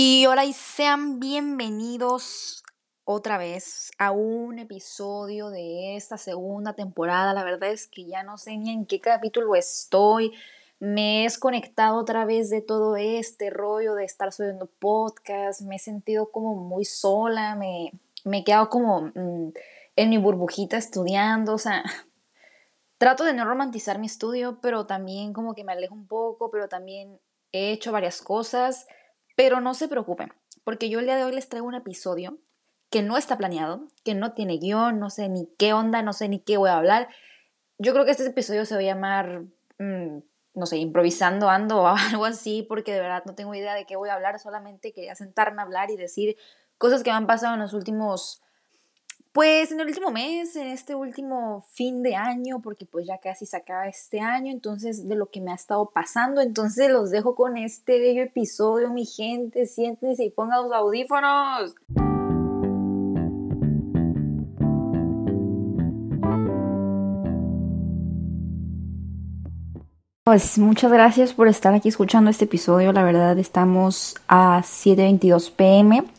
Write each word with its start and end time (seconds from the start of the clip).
Y 0.00 0.26
hola 0.26 0.44
y 0.44 0.52
sean 0.52 1.18
bienvenidos 1.18 2.62
otra 3.02 3.36
vez 3.36 3.90
a 3.98 4.12
un 4.12 4.60
episodio 4.60 5.50
de 5.50 5.96
esta 5.96 6.16
segunda 6.18 6.74
temporada. 6.74 7.34
La 7.34 7.42
verdad 7.42 7.70
es 7.70 7.88
que 7.88 8.06
ya 8.06 8.22
no 8.22 8.38
sé 8.38 8.56
ni 8.58 8.70
en 8.70 8.86
qué 8.86 9.00
capítulo 9.00 9.56
estoy. 9.56 10.34
Me 10.78 11.18
he 11.18 11.22
desconectado 11.24 11.96
otra 11.96 12.24
vez 12.26 12.48
de 12.48 12.60
todo 12.60 12.94
este 12.94 13.50
rollo 13.50 13.96
de 13.96 14.04
estar 14.04 14.32
subiendo 14.32 14.66
podcast. 14.66 15.62
Me 15.62 15.74
he 15.74 15.78
sentido 15.80 16.30
como 16.30 16.54
muy 16.54 16.84
sola. 16.84 17.56
Me, 17.56 17.90
me 18.22 18.38
he 18.38 18.44
quedado 18.44 18.70
como 18.70 19.10
mm, 19.16 19.52
en 19.96 20.10
mi 20.10 20.16
burbujita 20.18 20.76
estudiando. 20.76 21.54
O 21.54 21.58
sea, 21.58 21.82
trato 22.98 23.24
de 23.24 23.32
no 23.32 23.44
romantizar 23.44 23.98
mi 23.98 24.06
estudio, 24.06 24.60
pero 24.62 24.86
también 24.86 25.32
como 25.32 25.56
que 25.56 25.64
me 25.64 25.72
alejo 25.72 25.96
un 25.96 26.06
poco, 26.06 26.52
pero 26.52 26.68
también 26.68 27.18
he 27.50 27.72
hecho 27.72 27.90
varias 27.90 28.22
cosas 28.22 28.86
pero 29.38 29.60
no 29.60 29.72
se 29.72 29.86
preocupen, 29.86 30.32
porque 30.64 30.90
yo 30.90 30.98
el 30.98 31.04
día 31.04 31.14
de 31.14 31.22
hoy 31.22 31.32
les 31.32 31.48
traigo 31.48 31.68
un 31.68 31.76
episodio 31.76 32.38
que 32.90 33.04
no 33.04 33.16
está 33.16 33.38
planeado, 33.38 33.86
que 34.02 34.16
no 34.16 34.32
tiene 34.32 34.58
guion, 34.58 34.98
no 34.98 35.10
sé 35.10 35.28
ni 35.28 35.48
qué 35.56 35.72
onda, 35.72 36.02
no 36.02 36.12
sé 36.12 36.28
ni 36.28 36.40
qué 36.40 36.56
voy 36.56 36.70
a 36.70 36.76
hablar. 36.76 37.08
Yo 37.78 37.92
creo 37.92 38.04
que 38.04 38.10
este 38.10 38.26
episodio 38.26 38.66
se 38.66 38.74
va 38.74 38.80
a 38.80 38.82
llamar, 38.82 39.44
mm, 39.78 40.18
no 40.54 40.66
sé, 40.66 40.78
improvisando 40.78 41.48
ando 41.48 41.82
o 41.82 41.86
algo 42.12 42.24
así, 42.24 42.66
porque 42.68 42.92
de 42.92 42.98
verdad 42.98 43.22
no 43.26 43.36
tengo 43.36 43.54
idea 43.54 43.74
de 43.74 43.86
qué 43.86 43.94
voy 43.94 44.08
a 44.08 44.14
hablar, 44.14 44.40
solamente 44.40 44.92
quería 44.92 45.14
sentarme 45.14 45.62
a 45.62 45.66
hablar 45.66 45.92
y 45.92 45.96
decir 45.96 46.36
cosas 46.76 47.04
que 47.04 47.10
me 47.10 47.16
han 47.16 47.28
pasado 47.28 47.54
en 47.54 47.60
los 47.60 47.74
últimos 47.74 48.42
pues 49.32 49.70
en 49.72 49.80
el 49.80 49.86
último 49.86 50.10
mes, 50.10 50.56
en 50.56 50.68
este 50.68 50.94
último 50.94 51.64
fin 51.72 52.02
de 52.02 52.16
año, 52.16 52.60
porque 52.62 52.86
pues 52.86 53.06
ya 53.06 53.18
casi 53.18 53.46
se 53.46 53.56
acaba 53.56 53.86
este 53.86 54.20
año, 54.20 54.50
entonces 54.50 55.08
de 55.08 55.16
lo 55.16 55.30
que 55.30 55.40
me 55.40 55.52
ha 55.52 55.54
estado 55.54 55.90
pasando, 55.90 56.40
entonces 56.40 56.90
los 56.90 57.10
dejo 57.10 57.34
con 57.34 57.56
este 57.56 57.98
bello 57.98 58.22
episodio, 58.22 58.90
mi 58.90 59.04
gente, 59.04 59.66
siéntense 59.66 60.24
y 60.24 60.30
pongan 60.30 60.64
los 60.64 60.72
audífonos. 60.72 61.74
Pues 70.24 70.58
muchas 70.58 70.92
gracias 70.92 71.32
por 71.32 71.48
estar 71.48 71.72
aquí 71.72 71.88
escuchando 71.88 72.30
este 72.30 72.44
episodio, 72.44 72.92
la 72.92 73.02
verdad 73.02 73.38
estamos 73.38 74.14
a 74.28 74.62
7.22 74.62 75.50
pm 75.52 76.17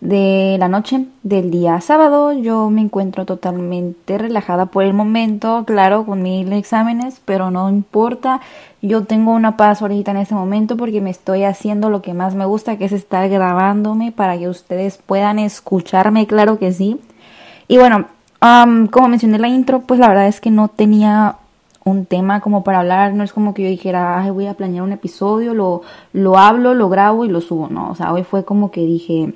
de 0.00 0.56
la 0.58 0.68
noche 0.68 1.06
del 1.22 1.50
día 1.50 1.80
sábado. 1.80 2.32
Yo 2.32 2.70
me 2.70 2.80
encuentro 2.80 3.24
totalmente 3.24 4.18
relajada 4.18 4.66
por 4.66 4.84
el 4.84 4.94
momento, 4.94 5.64
claro, 5.66 6.04
con 6.04 6.22
mil 6.22 6.52
exámenes, 6.52 7.20
pero 7.24 7.50
no 7.50 7.68
importa. 7.70 8.40
Yo 8.82 9.04
tengo 9.04 9.32
una 9.32 9.56
paz 9.56 9.82
ahorita 9.82 10.10
en 10.10 10.18
este 10.18 10.34
momento 10.34 10.76
porque 10.76 11.00
me 11.00 11.10
estoy 11.10 11.44
haciendo 11.44 11.90
lo 11.90 12.02
que 12.02 12.14
más 12.14 12.34
me 12.34 12.44
gusta, 12.44 12.76
que 12.76 12.84
es 12.84 12.92
estar 12.92 13.28
grabándome 13.28 14.12
para 14.12 14.38
que 14.38 14.48
ustedes 14.48 14.98
puedan 14.98 15.38
escucharme, 15.38 16.26
claro 16.26 16.58
que 16.58 16.72
sí. 16.72 17.00
Y 17.68 17.78
bueno, 17.78 18.06
como 18.90 19.08
mencioné 19.08 19.36
en 19.36 19.42
la 19.42 19.48
intro, 19.48 19.80
pues 19.80 19.98
la 19.98 20.08
verdad 20.08 20.28
es 20.28 20.40
que 20.40 20.50
no 20.50 20.68
tenía 20.68 21.36
un 21.84 22.04
tema 22.04 22.40
como 22.40 22.64
para 22.64 22.80
hablar, 22.80 23.14
no 23.14 23.22
es 23.22 23.32
como 23.32 23.54
que 23.54 23.62
yo 23.62 23.68
dijera, 23.68 24.20
Ay, 24.20 24.30
voy 24.30 24.46
a 24.46 24.54
planear 24.54 24.82
un 24.82 24.92
episodio, 24.92 25.54
lo, 25.54 25.82
lo 26.12 26.36
hablo, 26.36 26.74
lo 26.74 26.88
grabo 26.88 27.24
y 27.24 27.28
lo 27.28 27.40
subo, 27.40 27.68
no, 27.68 27.90
o 27.90 27.94
sea, 27.94 28.12
hoy 28.12 28.24
fue 28.24 28.44
como 28.44 28.72
que 28.72 28.80
dije, 28.80 29.34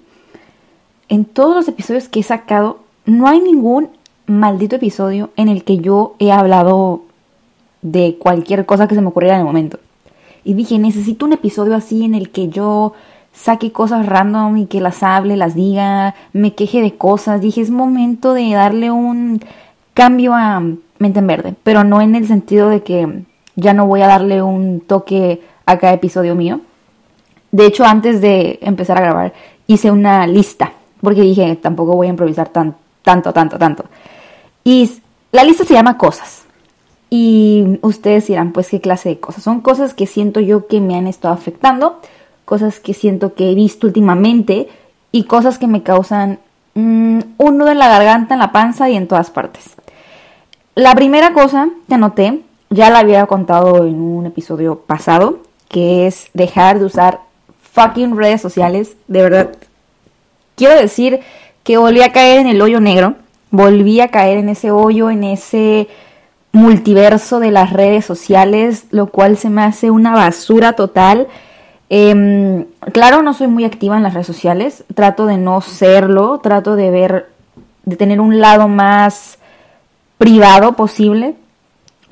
en 1.10 1.24
todos 1.24 1.56
los 1.56 1.68
episodios 1.68 2.08
que 2.08 2.20
he 2.20 2.22
sacado, 2.22 2.78
no 3.04 3.26
hay 3.26 3.40
ningún 3.40 3.90
maldito 4.26 4.76
episodio 4.76 5.30
en 5.36 5.48
el 5.48 5.64
que 5.64 5.78
yo 5.78 6.14
he 6.20 6.30
hablado 6.30 7.02
de 7.82 8.16
cualquier 8.16 8.64
cosa 8.64 8.86
que 8.86 8.94
se 8.94 9.00
me 9.02 9.08
ocurriera 9.08 9.34
en 9.34 9.40
el 9.40 9.46
momento. 9.46 9.80
Y 10.44 10.54
dije, 10.54 10.78
necesito 10.78 11.26
un 11.26 11.32
episodio 11.32 11.74
así 11.74 12.04
en 12.04 12.14
el 12.14 12.30
que 12.30 12.48
yo 12.48 12.94
saque 13.32 13.72
cosas 13.72 14.06
random 14.06 14.56
y 14.56 14.66
que 14.66 14.80
las 14.80 15.02
hable, 15.02 15.36
las 15.36 15.56
diga, 15.56 16.14
me 16.32 16.54
queje 16.54 16.80
de 16.80 16.94
cosas. 16.94 17.40
Dije, 17.40 17.60
es 17.60 17.70
momento 17.70 18.32
de 18.32 18.52
darle 18.52 18.92
un 18.92 19.42
cambio 19.94 20.32
a 20.32 20.62
Mente 20.98 21.18
en 21.18 21.26
Verde, 21.26 21.54
pero 21.64 21.82
no 21.82 22.00
en 22.00 22.14
el 22.14 22.28
sentido 22.28 22.68
de 22.68 22.84
que 22.84 23.24
ya 23.56 23.74
no 23.74 23.84
voy 23.86 24.02
a 24.02 24.06
darle 24.06 24.42
un 24.42 24.80
toque 24.80 25.42
a 25.66 25.76
cada 25.78 25.92
episodio 25.92 26.36
mío. 26.36 26.60
De 27.50 27.66
hecho, 27.66 27.84
antes 27.84 28.20
de 28.20 28.60
empezar 28.62 28.96
a 28.98 29.02
grabar, 29.02 29.32
hice 29.66 29.90
una 29.90 30.28
lista 30.28 30.74
porque 31.00 31.22
dije, 31.22 31.56
tampoco 31.56 31.96
voy 31.96 32.06
a 32.06 32.10
improvisar 32.10 32.48
tan, 32.48 32.76
tanto, 33.02 33.32
tanto, 33.32 33.58
tanto. 33.58 33.84
Y 34.64 34.90
la 35.32 35.44
lista 35.44 35.64
se 35.64 35.74
llama 35.74 35.98
cosas. 35.98 36.44
Y 37.08 37.78
ustedes 37.82 38.28
dirán, 38.28 38.52
pues, 38.52 38.68
¿qué 38.68 38.80
clase 38.80 39.08
de 39.08 39.20
cosas? 39.20 39.42
Son 39.42 39.60
cosas 39.60 39.94
que 39.94 40.06
siento 40.06 40.40
yo 40.40 40.68
que 40.68 40.80
me 40.80 40.96
han 40.96 41.06
estado 41.06 41.34
afectando, 41.34 42.00
cosas 42.44 42.78
que 42.78 42.94
siento 42.94 43.34
que 43.34 43.50
he 43.50 43.54
visto 43.54 43.86
últimamente 43.86 44.68
y 45.10 45.24
cosas 45.24 45.58
que 45.58 45.66
me 45.66 45.82
causan 45.82 46.38
mm, 46.74 47.20
un 47.36 47.58
nudo 47.58 47.70
en 47.70 47.78
la 47.78 47.88
garganta, 47.88 48.34
en 48.34 48.40
la 48.40 48.52
panza 48.52 48.88
y 48.88 48.96
en 48.96 49.08
todas 49.08 49.30
partes. 49.30 49.74
La 50.76 50.94
primera 50.94 51.32
cosa 51.32 51.68
que 51.88 51.94
anoté, 51.94 52.42
ya 52.70 52.90
la 52.90 53.00
había 53.00 53.26
contado 53.26 53.84
en 53.86 54.00
un 54.00 54.26
episodio 54.26 54.78
pasado, 54.78 55.40
que 55.68 56.06
es 56.06 56.30
dejar 56.32 56.78
de 56.78 56.84
usar 56.84 57.20
fucking 57.72 58.16
redes 58.16 58.40
sociales. 58.40 58.96
De 59.08 59.22
verdad, 59.22 59.50
quiero 60.60 60.78
decir 60.78 61.20
que 61.62 61.78
volví 61.78 62.02
a 62.02 62.12
caer 62.12 62.40
en 62.40 62.46
el 62.46 62.60
hoyo 62.60 62.80
negro, 62.80 63.14
volví 63.50 64.02
a 64.02 64.08
caer 64.08 64.36
en 64.36 64.50
ese 64.50 64.70
hoyo, 64.70 65.08
en 65.08 65.24
ese 65.24 65.88
multiverso 66.52 67.40
de 67.40 67.50
las 67.50 67.72
redes 67.72 68.04
sociales, 68.04 68.84
lo 68.90 69.06
cual 69.06 69.38
se 69.38 69.48
me 69.48 69.62
hace 69.62 69.90
una 69.90 70.12
basura 70.12 70.74
total. 70.74 71.28
Em, 71.88 72.66
claro, 72.92 73.22
no 73.22 73.32
soy 73.32 73.46
muy 73.46 73.64
activa 73.64 73.96
en 73.96 74.02
las 74.02 74.12
redes 74.12 74.26
sociales, 74.26 74.84
trato 74.94 75.24
de 75.24 75.38
no 75.38 75.62
serlo, 75.62 76.40
trato 76.40 76.76
de 76.76 76.90
ver, 76.90 77.30
de 77.86 77.96
tener 77.96 78.20
un 78.20 78.38
lado 78.38 78.68
más 78.68 79.38
privado 80.18 80.74
posible, 80.74 81.36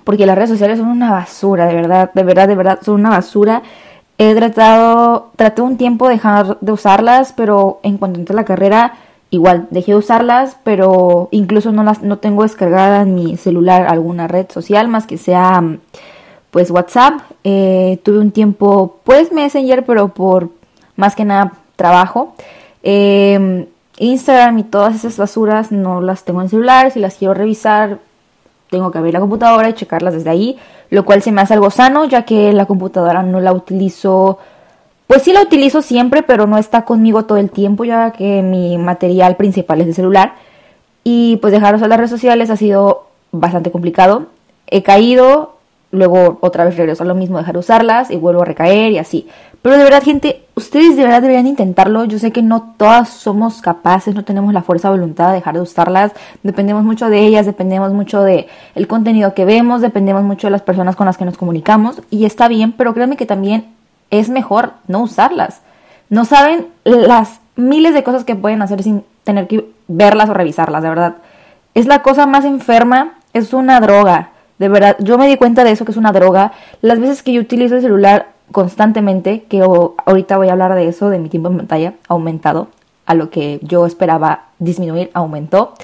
porque 0.04 0.24
las 0.24 0.36
redes 0.36 0.48
sociales 0.48 0.78
son 0.78 0.88
una 0.88 1.10
basura, 1.10 1.66
de 1.66 1.74
verdad, 1.74 2.10
de 2.14 2.22
verdad, 2.22 2.48
de 2.48 2.54
verdad, 2.54 2.78
son 2.82 2.94
una 2.94 3.10
basura. 3.10 3.62
He 4.18 4.34
tratado, 4.34 5.30
traté 5.36 5.62
un 5.62 5.76
tiempo 5.76 6.08
de 6.08 6.14
dejar 6.14 6.58
de 6.60 6.72
usarlas, 6.72 7.32
pero 7.32 7.78
en 7.84 7.98
cuanto 7.98 8.18
entré 8.18 8.34
a 8.34 8.36
la 8.36 8.44
carrera, 8.44 8.94
igual 9.30 9.68
dejé 9.70 9.92
de 9.92 9.98
usarlas, 9.98 10.56
pero 10.64 11.28
incluso 11.30 11.70
no 11.70 11.84
las 11.84 12.02
no 12.02 12.18
tengo 12.18 12.42
descargada 12.42 13.02
en 13.02 13.14
mi 13.14 13.36
celular 13.36 13.86
alguna 13.86 14.26
red 14.26 14.46
social 14.50 14.88
más 14.88 15.06
que 15.06 15.18
sea 15.18 15.62
pues 16.50 16.70
WhatsApp. 16.70 17.20
Eh, 17.44 18.00
tuve 18.02 18.18
un 18.18 18.32
tiempo 18.32 18.98
pues 19.04 19.32
Messenger, 19.32 19.84
pero 19.84 20.08
por 20.08 20.50
más 20.96 21.14
que 21.14 21.24
nada 21.24 21.52
trabajo. 21.76 22.34
Em, 22.82 23.66
Instagram 23.98 24.58
y 24.58 24.62
todas 24.64 24.94
esas 24.96 25.16
basuras 25.16 25.72
no 25.72 26.00
las 26.00 26.24
tengo 26.24 26.42
en 26.42 26.48
celular. 26.48 26.90
Si 26.90 27.00
las 27.00 27.14
quiero 27.14 27.34
revisar, 27.34 27.98
tengo 28.70 28.90
que 28.90 28.98
abrir 28.98 29.14
la 29.14 29.20
computadora 29.20 29.68
y 29.68 29.74
checarlas 29.74 30.14
desde 30.14 30.30
ahí, 30.30 30.58
lo 30.90 31.04
cual 31.04 31.22
se 31.22 31.32
me 31.32 31.40
hace 31.40 31.54
algo 31.54 31.70
sano, 31.70 32.04
ya 32.04 32.22
que 32.22 32.52
la 32.52 32.66
computadora 32.66 33.22
no 33.22 33.40
la 33.40 33.52
utilizo, 33.52 34.38
pues 35.06 35.22
sí 35.22 35.32
la 35.32 35.42
utilizo 35.42 35.82
siempre, 35.82 36.22
pero 36.22 36.46
no 36.46 36.58
está 36.58 36.84
conmigo 36.84 37.24
todo 37.24 37.38
el 37.38 37.50
tiempo, 37.50 37.84
ya 37.84 38.12
que 38.12 38.42
mi 38.42 38.78
material 38.78 39.36
principal 39.36 39.80
es 39.80 39.86
de 39.86 39.94
celular. 39.94 40.34
Y 41.04 41.36
pues 41.36 41.52
dejar 41.52 41.74
usar 41.74 41.88
las 41.88 41.98
redes 41.98 42.10
sociales 42.10 42.50
ha 42.50 42.56
sido 42.56 43.06
bastante 43.32 43.70
complicado. 43.70 44.26
He 44.66 44.82
caído, 44.82 45.56
luego 45.90 46.38
otra 46.40 46.64
vez 46.64 46.76
regreso 46.76 47.02
a 47.02 47.06
lo 47.06 47.14
mismo, 47.14 47.38
dejar 47.38 47.56
usarlas 47.56 48.10
y 48.10 48.16
vuelvo 48.16 48.42
a 48.42 48.44
recaer 48.44 48.92
y 48.92 48.98
así. 48.98 49.28
Pero 49.62 49.76
de 49.76 49.84
verdad, 49.84 50.02
gente, 50.02 50.44
ustedes 50.54 50.96
de 50.96 51.02
verdad 51.02 51.20
deberían 51.20 51.46
intentarlo. 51.46 52.04
Yo 52.04 52.18
sé 52.18 52.30
que 52.30 52.42
no 52.42 52.74
todas 52.76 53.08
somos 53.08 53.60
capaces, 53.60 54.14
no 54.14 54.24
tenemos 54.24 54.54
la 54.54 54.62
fuerza 54.62 54.88
de 54.88 54.96
voluntad 54.96 55.28
de 55.28 55.34
dejar 55.34 55.54
de 55.54 55.60
usarlas. 55.60 56.12
Dependemos 56.42 56.84
mucho 56.84 57.10
de 57.10 57.26
ellas, 57.26 57.44
dependemos 57.44 57.92
mucho 57.92 58.22
de 58.22 58.46
el 58.74 58.86
contenido 58.86 59.34
que 59.34 59.44
vemos, 59.44 59.80
dependemos 59.80 60.22
mucho 60.22 60.46
de 60.46 60.52
las 60.52 60.62
personas 60.62 60.94
con 60.94 61.06
las 61.06 61.16
que 61.16 61.24
nos 61.24 61.36
comunicamos. 61.36 62.02
Y 62.10 62.24
está 62.24 62.46
bien, 62.46 62.72
pero 62.72 62.94
créanme 62.94 63.16
que 63.16 63.26
también 63.26 63.74
es 64.10 64.28
mejor 64.28 64.72
no 64.86 65.00
usarlas. 65.00 65.60
No 66.08 66.24
saben 66.24 66.68
las 66.84 67.40
miles 67.56 67.94
de 67.94 68.04
cosas 68.04 68.24
que 68.24 68.36
pueden 68.36 68.62
hacer 68.62 68.82
sin 68.82 69.04
tener 69.24 69.48
que 69.48 69.70
verlas 69.88 70.30
o 70.30 70.34
revisarlas, 70.34 70.82
de 70.82 70.88
verdad. 70.88 71.16
Es 71.74 71.86
la 71.86 72.02
cosa 72.02 72.26
más 72.26 72.44
enferma, 72.44 73.14
es 73.32 73.52
una 73.52 73.80
droga. 73.80 74.30
De 74.58 74.68
verdad, 74.68 74.96
yo 75.00 75.18
me 75.18 75.28
di 75.28 75.36
cuenta 75.36 75.64
de 75.64 75.72
eso, 75.72 75.84
que 75.84 75.90
es 75.90 75.96
una 75.96 76.12
droga. 76.12 76.52
Las 76.80 76.98
veces 76.98 77.22
que 77.22 77.32
yo 77.32 77.40
utilizo 77.40 77.76
el 77.76 77.82
celular 77.82 78.37
constantemente, 78.52 79.44
que 79.44 79.60
ahorita 79.60 80.36
voy 80.36 80.48
a 80.48 80.52
hablar 80.52 80.74
de 80.74 80.88
eso, 80.88 81.10
de 81.10 81.18
mi 81.18 81.28
tiempo 81.28 81.48
en 81.48 81.58
pantalla, 81.58 81.94
aumentado 82.08 82.68
a 83.06 83.14
lo 83.14 83.30
que 83.30 83.58
yo 83.62 83.86
esperaba 83.86 84.44
disminuir, 84.58 85.10
aumentó. 85.14 85.74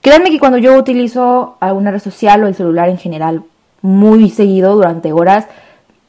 Créanme 0.00 0.30
que 0.30 0.40
cuando 0.40 0.58
yo 0.58 0.76
utilizo 0.76 1.56
alguna 1.60 1.90
red 1.90 2.00
social 2.00 2.42
o 2.42 2.46
el 2.46 2.54
celular 2.54 2.88
en 2.88 2.98
general 2.98 3.42
muy 3.82 4.30
seguido 4.30 4.74
durante 4.74 5.12
horas, 5.12 5.46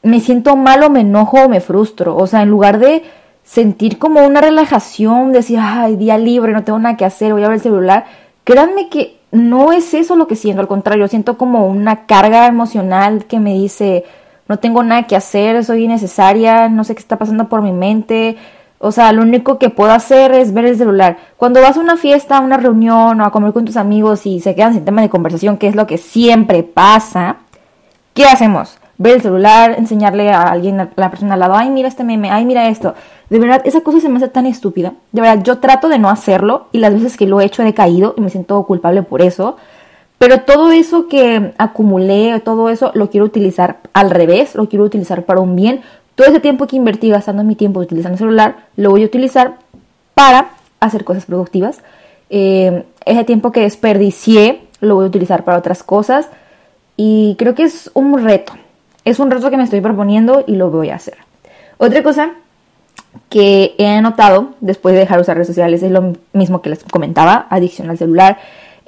me 0.02 0.20
siento 0.20 0.56
mal 0.56 0.82
o 0.82 0.90
me 0.90 1.00
enojo 1.00 1.44
o 1.44 1.48
me 1.48 1.60
frustro. 1.60 2.16
O 2.16 2.26
sea, 2.26 2.42
en 2.42 2.50
lugar 2.50 2.78
de 2.78 3.02
sentir 3.44 3.98
como 3.98 4.26
una 4.26 4.40
relajación, 4.40 5.32
decir, 5.32 5.58
ay, 5.60 5.96
día 5.96 6.18
libre, 6.18 6.52
no 6.52 6.64
tengo 6.64 6.78
nada 6.78 6.96
que 6.96 7.04
hacer, 7.04 7.32
voy 7.32 7.42
a 7.42 7.48
ver 7.48 7.56
el 7.56 7.62
celular, 7.62 8.04
créanme 8.44 8.88
que 8.88 9.18
no 9.32 9.72
es 9.72 9.94
eso 9.94 10.16
lo 10.16 10.26
que 10.26 10.36
siento, 10.36 10.60
al 10.60 10.68
contrario, 10.68 11.06
siento 11.08 11.38
como 11.38 11.66
una 11.66 12.06
carga 12.06 12.46
emocional 12.46 13.24
que 13.26 13.38
me 13.38 13.54
dice, 13.54 14.04
no 14.50 14.58
tengo 14.58 14.82
nada 14.82 15.04
que 15.04 15.14
hacer, 15.14 15.64
soy 15.64 15.84
innecesaria, 15.84 16.68
no 16.68 16.82
sé 16.82 16.96
qué 16.96 17.00
está 17.00 17.16
pasando 17.16 17.48
por 17.48 17.62
mi 17.62 17.70
mente, 17.72 18.36
O 18.82 18.92
sea, 18.92 19.12
lo 19.12 19.22
único 19.22 19.58
que 19.58 19.68
puedo 19.70 19.92
hacer 19.92 20.32
es 20.32 20.52
ver 20.54 20.64
el 20.64 20.76
celular. 20.76 21.18
Cuando 21.36 21.60
vas 21.60 21.76
a 21.76 21.80
una 21.80 21.96
fiesta, 21.96 22.38
a 22.38 22.40
una 22.40 22.56
reunión 22.56 23.20
o 23.20 23.24
a 23.24 23.30
comer 23.30 23.52
con 23.52 23.64
tus 23.66 23.76
amigos 23.76 24.26
y 24.26 24.40
se 24.40 24.54
quedan 24.54 24.72
sin 24.72 24.84
tema 24.84 25.02
de 25.02 25.10
conversación, 25.10 25.56
que 25.58 25.68
es 25.68 25.76
lo 25.76 25.86
que 25.86 25.98
siempre 25.98 26.62
pasa, 26.64 27.36
¿qué 28.14 28.24
hacemos? 28.24 28.78
Ver 28.98 29.16
el 29.16 29.22
celular, 29.22 29.76
enseñarle 29.78 30.32
a 30.32 30.42
alguien, 30.42 30.80
a 30.80 30.88
la 30.96 31.10
persona 31.10 31.34
al 31.34 31.40
lado, 31.40 31.54
ay, 31.54 31.70
mira 31.70 31.88
este 31.88 32.04
meme, 32.04 32.30
ay, 32.30 32.44
mira 32.44 32.68
esto. 32.68 32.94
De 33.28 33.38
verdad, 33.38 33.62
esa 33.64 33.82
cosa 33.82 34.00
se 34.00 34.08
me 34.08 34.16
hace 34.16 34.28
tan 34.28 34.46
estúpida. 34.46 34.94
De 35.12 35.20
verdad, 35.20 35.44
yo 35.44 35.58
trato 35.58 35.88
de 35.88 35.98
no 35.98 36.08
hacerlo 36.08 36.66
y 36.72 36.78
las 36.78 36.92
veces 36.94 37.16
que 37.16 37.26
lo 37.26 37.40
he 37.40 37.44
hecho 37.44 37.62
he 37.62 37.66
decaído 37.66 38.14
y 38.16 38.20
me 38.22 38.30
siento 38.30 38.60
culpable 38.64 39.02
por 39.02 39.22
eso. 39.22 39.58
Pero 40.20 40.42
todo 40.42 40.70
eso 40.70 41.08
que 41.08 41.54
acumulé, 41.56 42.38
todo 42.40 42.68
eso, 42.68 42.90
lo 42.92 43.08
quiero 43.08 43.24
utilizar 43.24 43.78
al 43.94 44.10
revés, 44.10 44.54
lo 44.54 44.68
quiero 44.68 44.84
utilizar 44.84 45.24
para 45.24 45.40
un 45.40 45.56
bien, 45.56 45.80
todo 46.14 46.28
ese 46.28 46.40
tiempo 46.40 46.66
que 46.66 46.76
invertí 46.76 47.08
gastando 47.08 47.42
mi 47.42 47.54
tiempo 47.54 47.80
utilizando 47.80 48.16
el 48.16 48.18
celular, 48.18 48.56
lo 48.76 48.90
voy 48.90 49.02
a 49.02 49.06
utilizar 49.06 49.56
para 50.12 50.50
hacer 50.78 51.04
cosas 51.04 51.24
productivas. 51.24 51.80
Eh, 52.28 52.84
ese 53.06 53.24
tiempo 53.24 53.50
que 53.50 53.62
desperdicié 53.62 54.60
lo 54.82 54.96
voy 54.96 55.06
a 55.06 55.08
utilizar 55.08 55.42
para 55.42 55.56
otras 55.56 55.82
cosas. 55.82 56.28
Y 56.98 57.36
creo 57.38 57.54
que 57.54 57.62
es 57.62 57.90
un 57.94 58.22
reto. 58.22 58.52
Es 59.06 59.20
un 59.20 59.30
reto 59.30 59.48
que 59.48 59.56
me 59.56 59.64
estoy 59.64 59.80
proponiendo 59.80 60.44
y 60.46 60.56
lo 60.56 60.70
voy 60.70 60.90
a 60.90 60.96
hacer. 60.96 61.16
Otra 61.78 62.02
cosa 62.02 62.32
que 63.30 63.74
he 63.78 64.02
notado 64.02 64.50
después 64.60 64.92
de 64.92 65.00
dejar 65.00 65.18
usar 65.18 65.36
redes 65.36 65.48
sociales 65.48 65.82
es 65.82 65.90
lo 65.90 66.12
mismo 66.34 66.60
que 66.60 66.68
les 66.68 66.84
comentaba, 66.84 67.46
adicción 67.48 67.88
al 67.88 67.96
celular. 67.96 68.38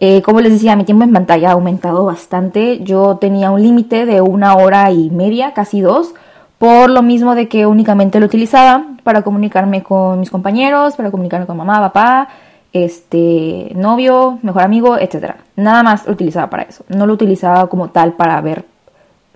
Eh, 0.04 0.20
como 0.22 0.40
les 0.40 0.50
decía, 0.50 0.74
mi 0.74 0.82
tiempo 0.82 1.04
en 1.04 1.12
pantalla 1.12 1.50
ha 1.50 1.52
aumentado 1.52 2.04
bastante. 2.04 2.80
Yo 2.82 3.18
tenía 3.20 3.52
un 3.52 3.62
límite 3.62 4.04
de 4.04 4.20
una 4.20 4.56
hora 4.56 4.90
y 4.90 5.10
media, 5.10 5.54
casi 5.54 5.80
dos 5.80 6.12
por 6.58 6.90
lo 6.90 7.02
mismo 7.02 7.36
de 7.36 7.46
que 7.48 7.66
únicamente 7.66 8.18
lo 8.18 8.26
utilizaba 8.26 8.84
para 9.04 9.22
comunicarme 9.22 9.84
con 9.84 10.18
mis 10.18 10.30
compañeros, 10.30 10.96
para 10.96 11.12
comunicarme 11.12 11.46
con 11.46 11.56
mamá, 11.56 11.78
papá, 11.80 12.28
este 12.72 13.70
novio, 13.76 14.40
mejor 14.42 14.62
amigo, 14.62 14.98
etc. 14.98 15.34
Nada 15.54 15.84
más 15.84 16.04
lo 16.06 16.12
utilizaba 16.12 16.50
para 16.50 16.64
eso. 16.64 16.84
No 16.88 17.06
lo 17.06 17.14
utilizaba 17.14 17.68
como 17.68 17.90
tal 17.90 18.14
para 18.14 18.40
ver, 18.40 18.64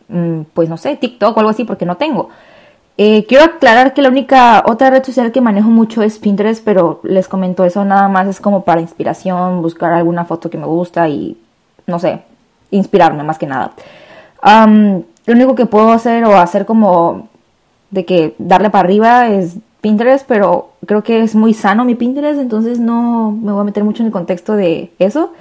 mm, 0.08 0.42
pues 0.52 0.68
no 0.68 0.76
sé, 0.76 0.96
TikTok 0.96 1.36
o 1.36 1.40
algo 1.40 1.50
así, 1.50 1.64
porque 1.64 1.86
no 1.86 1.96
tengo. 1.96 2.28
Eh, 2.98 3.26
quiero 3.26 3.44
aclarar 3.44 3.92
que 3.92 4.02
la 4.02 4.08
única 4.08 4.64
otra 4.66 4.90
red 4.90 5.04
social 5.04 5.30
que 5.32 5.42
manejo 5.42 5.68
mucho 5.68 6.02
es 6.02 6.18
Pinterest, 6.18 6.64
pero 6.64 7.00
les 7.02 7.28
comento 7.28 7.64
eso 7.64 7.84
nada 7.84 8.08
más 8.08 8.26
es 8.26 8.40
como 8.40 8.64
para 8.64 8.80
inspiración, 8.80 9.60
buscar 9.60 9.92
alguna 9.92 10.24
foto 10.24 10.48
que 10.48 10.58
me 10.58 10.66
gusta 10.66 11.08
y 11.08 11.36
no 11.86 11.98
sé, 11.98 12.22
inspirarme 12.70 13.22
más 13.22 13.38
que 13.38 13.46
nada 13.46 13.72
lo 15.26 15.34
único 15.34 15.54
que 15.54 15.66
puedo 15.66 15.92
hacer 15.92 16.24
o 16.24 16.38
hacer 16.38 16.66
como 16.66 17.28
de 17.90 18.04
que 18.04 18.34
darle 18.38 18.70
para 18.70 18.86
arriba 18.86 19.28
es 19.28 19.58
Pinterest, 19.80 20.26
pero 20.26 20.70
creo 20.86 21.02
que 21.02 21.20
es 21.20 21.34
muy 21.34 21.54
sano 21.54 21.84
mi 21.84 21.94
Pinterest, 21.94 22.40
entonces 22.40 22.78
no 22.78 23.32
me 23.32 23.52
voy 23.52 23.60
a 23.60 23.64
meter 23.64 23.84
mucho 23.84 24.02
en 24.02 24.06
el 24.06 24.12
contexto 24.12 24.54
de 24.54 24.92
eso. 24.98 25.32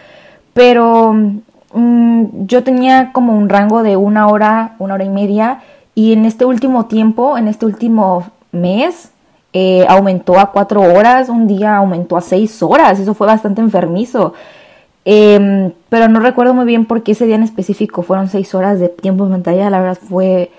Pero 0.53 1.13
mm, 1.73 2.45
yo 2.45 2.63
tenía 2.63 3.11
como 3.13 3.37
un 3.37 3.49
rango 3.49 3.83
de 3.83 3.95
una 3.97 4.27
hora, 4.27 4.75
una 4.79 4.95
hora 4.95 5.03
y 5.03 5.09
media, 5.09 5.61
y 5.95 6.11
en 6.13 6.25
este 6.25 6.45
último 6.45 6.85
tiempo, 6.85 7.37
en 7.37 7.47
este 7.47 7.65
último 7.65 8.29
mes, 8.51 9.11
eh, 9.53 9.85
aumentó 9.87 10.37
a 10.37 10.51
cuatro 10.51 10.81
horas, 10.81 11.29
un 11.29 11.47
día 11.47 11.77
aumentó 11.77 12.17
a 12.17 12.21
seis 12.21 12.61
horas, 12.61 12.99
eso 12.99 13.13
fue 13.13 13.25
bastante 13.25 13.61
enfermizo. 13.61 14.33
Em, 15.05 15.71
pero 15.87 16.09
no 16.09 16.19
recuerdo 16.19 16.53
muy 16.53 16.65
bien 16.65 16.85
por 16.85 17.03
qué 17.03 17.13
ese 17.13 17.25
día 17.25 17.35
en 17.35 17.43
específico 17.43 18.01
fueron 18.01 18.27
seis 18.27 18.53
horas 18.53 18.79
de 18.79 18.89
tiempo 18.89 19.23
en 19.25 19.31
pantalla. 19.31 19.69
La 19.69 19.79
verdad 19.79 19.99
fue 20.09 20.51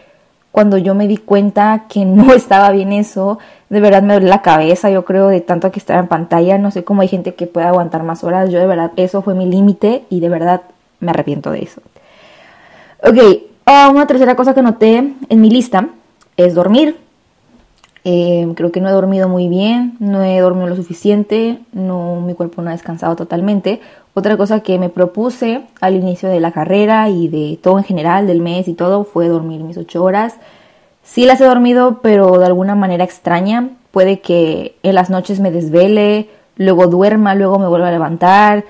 cuando 0.52 0.78
yo 0.78 0.94
me 0.94 1.08
di 1.08 1.18
cuenta 1.18 1.84
que 1.90 2.06
no 2.06 2.32
estaba 2.34 2.70
bien 2.70 2.92
eso. 2.92 3.38
De 3.68 3.80
verdad 3.80 4.02
me 4.02 4.14
duele 4.14 4.30
la 4.30 4.40
cabeza, 4.42 4.88
yo 4.88 5.04
creo, 5.04 5.28
de 5.28 5.42
tanto 5.42 5.70
que 5.70 5.80
estaba 5.80 6.00
en 6.00 6.08
pantalla. 6.08 6.56
No 6.56 6.70
sé 6.70 6.84
cómo 6.84 7.02
hay 7.02 7.08
gente 7.08 7.34
que 7.34 7.46
puede 7.46 7.66
aguantar 7.66 8.02
más 8.04 8.24
horas. 8.24 8.50
Yo 8.50 8.58
de 8.58 8.66
verdad, 8.66 8.92
eso 8.96 9.20
fue 9.20 9.34
mi 9.34 9.44
límite 9.46 10.04
y 10.08 10.20
de 10.20 10.28
verdad 10.30 10.62
me 11.00 11.10
arrepiento 11.10 11.50
de 11.50 11.62
eso. 11.64 11.82
Ok, 13.02 13.18
ah, 13.66 13.90
una 13.90 14.06
tercera 14.06 14.34
cosa 14.36 14.54
que 14.54 14.62
noté 14.62 15.12
en 15.28 15.40
mi 15.40 15.50
lista 15.50 15.88
es 16.36 16.54
dormir. 16.54 16.96
Em, 18.08 18.54
creo 18.54 18.70
que 18.70 18.80
no 18.80 18.88
he 18.88 18.92
dormido 18.92 19.28
muy 19.28 19.48
bien, 19.48 19.96
no 19.98 20.22
he 20.22 20.38
dormido 20.38 20.68
lo 20.68 20.76
suficiente, 20.76 21.58
no, 21.72 22.20
mi 22.20 22.34
cuerpo 22.34 22.62
no 22.62 22.70
ha 22.70 22.72
descansado 22.72 23.16
totalmente. 23.16 23.80
Otra 24.14 24.36
cosa 24.36 24.60
que 24.60 24.78
me 24.78 24.88
propuse 24.88 25.62
al 25.80 25.96
inicio 25.96 26.28
de 26.28 26.38
la 26.38 26.52
carrera 26.52 27.08
y 27.08 27.26
de 27.26 27.58
todo 27.60 27.78
en 27.78 27.84
general, 27.84 28.28
del 28.28 28.40
mes 28.40 28.68
y 28.68 28.74
todo, 28.74 29.02
fue 29.02 29.26
dormir 29.26 29.60
mis 29.62 29.76
ocho 29.76 30.04
horas. 30.04 30.36
Sí 31.02 31.26
las 31.26 31.40
he 31.40 31.44
dormido, 31.44 31.98
pero 32.00 32.38
de 32.38 32.46
alguna 32.46 32.76
manera 32.76 33.02
extraña. 33.02 33.70
Puede 33.90 34.20
que 34.20 34.76
en 34.84 34.94
las 34.94 35.10
noches 35.10 35.40
me 35.40 35.50
desvele, 35.50 36.30
luego 36.56 36.86
duerma, 36.86 37.34
luego 37.34 37.58
me 37.58 37.66
vuelva 37.66 37.88
a 37.88 37.92
levantar. 37.92 38.64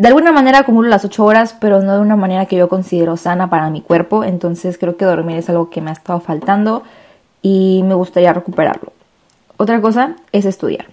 De 0.00 0.08
alguna 0.08 0.32
manera 0.32 0.60
acumulo 0.60 0.88
las 0.88 1.04
ocho 1.04 1.26
horas, 1.26 1.54
pero 1.60 1.82
no 1.82 1.94
de 1.94 2.00
una 2.00 2.16
manera 2.16 2.46
que 2.46 2.56
yo 2.56 2.70
considero 2.70 3.18
sana 3.18 3.50
para 3.50 3.68
mi 3.68 3.82
cuerpo. 3.82 4.24
Entonces 4.24 4.78
creo 4.78 4.96
que 4.96 5.04
dormir 5.04 5.36
es 5.36 5.50
algo 5.50 5.68
que 5.68 5.82
me 5.82 5.90
ha 5.90 5.92
estado 5.92 6.20
faltando 6.20 6.84
y 7.42 7.82
me 7.84 7.92
gustaría 7.92 8.32
recuperarlo. 8.32 8.94
Otra 9.58 9.78
cosa 9.82 10.16
es 10.32 10.46
estudiar. 10.46 10.86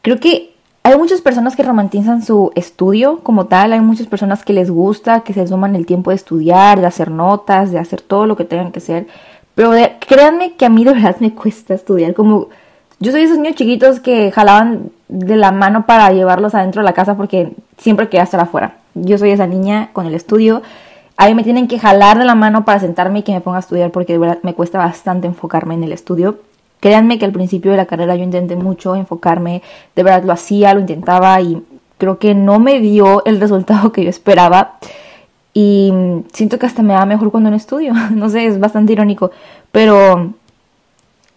Creo 0.00 0.18
que 0.18 0.54
hay 0.82 0.96
muchas 0.96 1.20
personas 1.20 1.56
que 1.56 1.62
romantizan 1.62 2.22
su 2.22 2.52
estudio 2.54 3.18
como 3.18 3.48
tal, 3.48 3.74
hay 3.74 3.82
muchas 3.82 4.06
personas 4.06 4.46
que 4.46 4.54
les 4.54 4.70
gusta, 4.70 5.20
que 5.20 5.34
se 5.34 5.44
toman 5.44 5.76
el 5.76 5.84
tiempo 5.84 6.08
de 6.08 6.16
estudiar, 6.16 6.80
de 6.80 6.86
hacer 6.86 7.10
notas, 7.10 7.70
de 7.70 7.80
hacer 7.80 8.00
todo 8.00 8.24
lo 8.24 8.34
que 8.34 8.46
tengan 8.46 8.72
que 8.72 8.78
hacer. 8.78 9.08
Pero 9.54 9.72
créanme 10.08 10.54
que 10.54 10.64
a 10.64 10.70
mí 10.70 10.84
de 10.84 10.94
verdad 10.94 11.16
me 11.20 11.34
cuesta 11.34 11.74
estudiar. 11.74 12.14
Como 12.14 12.48
yo 13.02 13.10
soy 13.10 13.22
esos 13.22 13.36
niños 13.36 13.56
chiquitos 13.56 13.98
que 13.98 14.30
jalaban 14.30 14.92
de 15.08 15.34
la 15.34 15.50
mano 15.50 15.86
para 15.86 16.12
llevarlos 16.12 16.54
adentro 16.54 16.82
de 16.82 16.84
la 16.84 16.92
casa 16.92 17.16
porque 17.16 17.52
siempre 17.76 18.08
quería 18.08 18.22
estar 18.22 18.38
afuera. 18.38 18.76
Yo 18.94 19.18
soy 19.18 19.30
esa 19.30 19.48
niña 19.48 19.90
con 19.92 20.06
el 20.06 20.14
estudio. 20.14 20.62
A 21.16 21.26
mí 21.26 21.34
me 21.34 21.42
tienen 21.42 21.66
que 21.66 21.80
jalar 21.80 22.16
de 22.20 22.24
la 22.24 22.36
mano 22.36 22.64
para 22.64 22.78
sentarme 22.78 23.18
y 23.18 23.22
que 23.24 23.32
me 23.32 23.40
ponga 23.40 23.56
a 23.56 23.60
estudiar 23.60 23.90
porque 23.90 24.12
de 24.12 24.20
verdad 24.20 24.38
me 24.44 24.54
cuesta 24.54 24.78
bastante 24.78 25.26
enfocarme 25.26 25.74
en 25.74 25.82
el 25.82 25.90
estudio. 25.90 26.38
Créanme 26.78 27.18
que 27.18 27.24
al 27.24 27.32
principio 27.32 27.72
de 27.72 27.76
la 27.76 27.86
carrera 27.86 28.14
yo 28.14 28.22
intenté 28.22 28.54
mucho 28.54 28.94
enfocarme, 28.94 29.62
de 29.96 30.02
verdad 30.04 30.22
lo 30.22 30.32
hacía, 30.32 30.72
lo 30.72 30.78
intentaba 30.78 31.40
y 31.40 31.60
creo 31.98 32.20
que 32.20 32.36
no 32.36 32.60
me 32.60 32.78
dio 32.78 33.24
el 33.24 33.40
resultado 33.40 33.90
que 33.90 34.04
yo 34.04 34.10
esperaba. 34.10 34.78
Y 35.54 35.92
siento 36.32 36.56
que 36.60 36.66
hasta 36.66 36.84
me 36.84 36.94
va 36.94 37.04
mejor 37.04 37.32
cuando 37.32 37.50
no 37.50 37.56
estudio. 37.56 37.94
No 38.12 38.28
sé, 38.28 38.46
es 38.46 38.60
bastante 38.60 38.92
irónico. 38.92 39.32
Pero 39.72 40.34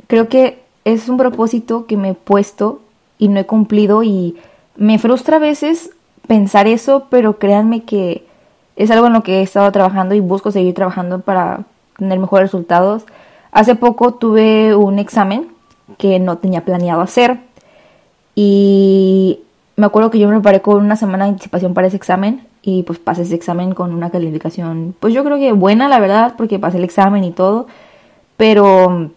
creo 0.06 0.30
que 0.30 0.65
es 0.86 1.10
un 1.10 1.18
propósito 1.18 1.86
que 1.88 1.98
me 1.98 2.12
he 2.12 2.14
puesto 2.14 2.80
y 3.18 3.28
no 3.28 3.40
he 3.40 3.46
cumplido. 3.46 4.04
Y 4.04 4.38
me 4.78 5.00
frustra 5.00 5.38
a 5.38 5.40
veces 5.40 5.90
pensar 6.28 6.68
eso, 6.68 7.08
pero 7.10 7.38
créanme 7.38 7.84
que 7.84 8.26
es 8.76 8.92
algo 8.92 9.08
en 9.08 9.14
lo 9.14 9.24
que 9.24 9.40
he 9.40 9.42
estado 9.42 9.72
trabajando 9.72 10.16
y 10.16 10.20
busco 10.20 10.52
seguir 10.52 10.74
trabajando 10.74 11.20
para 11.20 11.66
tener 11.98 12.20
mejores 12.20 12.48
resultados. 12.48 13.04
Hace 13.52 13.76
poco 13.76 14.14
tuve 14.14 14.76
un 14.76 15.00
examen 15.00 15.48
que 15.98 16.20
no 16.20 16.38
tenía 16.38 16.66
planeado 16.66 17.02
hacer 17.02 17.40
y 18.36 19.40
me 19.78 19.86
acuerdo 19.86 20.12
que 20.12 20.20
yo 20.20 20.28
me 20.28 20.36
preparé 20.36 20.62
con 20.62 20.84
una 20.84 20.96
semana 20.96 21.26
de 21.26 21.32
anticipación 21.32 21.74
para 21.74 21.88
ese 21.88 21.96
examen 21.96 22.48
y 22.62 22.84
pues 22.84 23.00
pasé 23.00 23.22
ese 23.22 23.36
examen 23.36 23.74
con 23.74 23.94
una 23.94 24.10
calificación 24.10 24.96
pues 25.00 25.14
yo 25.14 25.24
creo 25.24 25.38
que 25.38 25.52
buena 25.52 25.88
la 25.88 26.00
verdad 26.00 26.34
porque 26.38 26.60
pasé 26.60 26.78
el 26.78 26.84
examen 26.84 27.24
y 27.24 27.32
todo 27.32 27.68
pero 28.36 29.12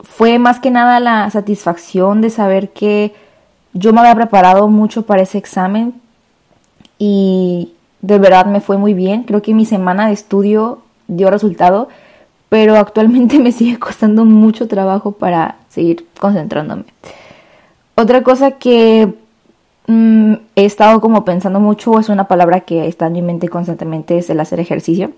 fue 0.00 0.38
más 0.38 0.60
que 0.60 0.70
nada 0.70 1.00
la 1.00 1.30
satisfacción 1.30 2.20
de 2.20 2.30
saber 2.30 2.70
que 2.70 3.14
yo 3.72 3.92
me 3.92 4.00
había 4.00 4.14
preparado 4.14 4.68
mucho 4.68 5.06
para 5.06 5.22
ese 5.22 5.38
examen 5.38 5.94
y 6.98 7.72
de 8.00 8.18
verdad 8.18 8.46
me 8.46 8.60
fue 8.60 8.76
muy 8.76 8.94
bien 8.94 9.24
creo 9.24 9.42
que 9.42 9.54
mi 9.54 9.64
semana 9.64 10.06
de 10.06 10.12
estudio 10.12 10.82
dio 11.08 11.30
resultado 11.30 11.88
pero 12.54 12.76
actualmente 12.76 13.38
me 13.40 13.50
sigue 13.50 13.80
costando 13.80 14.24
mucho 14.24 14.68
trabajo 14.68 15.10
para 15.10 15.56
seguir 15.68 16.06
concentrándome. 16.20 16.84
Otra 17.96 18.22
cosa 18.22 18.52
que 18.52 19.12
mm, 19.88 20.34
he 20.54 20.64
estado 20.64 21.00
como 21.00 21.24
pensando 21.24 21.58
mucho, 21.58 21.98
es 21.98 22.08
una 22.08 22.28
palabra 22.28 22.60
que 22.60 22.86
está 22.86 23.08
en 23.08 23.14
mi 23.14 23.22
mente 23.22 23.48
constantemente, 23.48 24.18
es 24.18 24.30
el 24.30 24.38
hacer 24.38 24.60
ejercicio. 24.60 25.10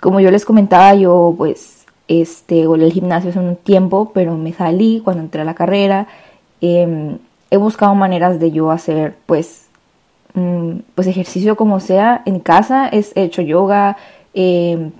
Como 0.00 0.18
yo 0.18 0.32
les 0.32 0.44
comentaba, 0.44 0.92
yo 0.96 1.32
pues 1.38 1.81
este, 2.08 2.66
volví 2.66 2.84
al 2.84 2.92
gimnasio 2.92 3.30
hace 3.30 3.38
un 3.38 3.56
tiempo, 3.56 4.10
pero 4.12 4.36
me 4.36 4.52
salí 4.52 5.00
cuando 5.02 5.22
entré 5.22 5.42
a 5.42 5.44
la 5.44 5.54
carrera. 5.54 6.06
Em, 6.60 7.18
he 7.50 7.56
buscado 7.56 7.94
maneras 7.94 8.40
de 8.40 8.50
yo 8.50 8.70
hacer 8.70 9.16
pues, 9.26 9.66
mm, 10.34 10.78
pues 10.94 11.06
ejercicio 11.06 11.56
como 11.56 11.80
sea 11.80 12.22
en 12.26 12.40
casa. 12.40 12.88
He 12.92 13.04
hecho 13.14 13.42
yoga, 13.42 13.96
eh, 14.34 14.90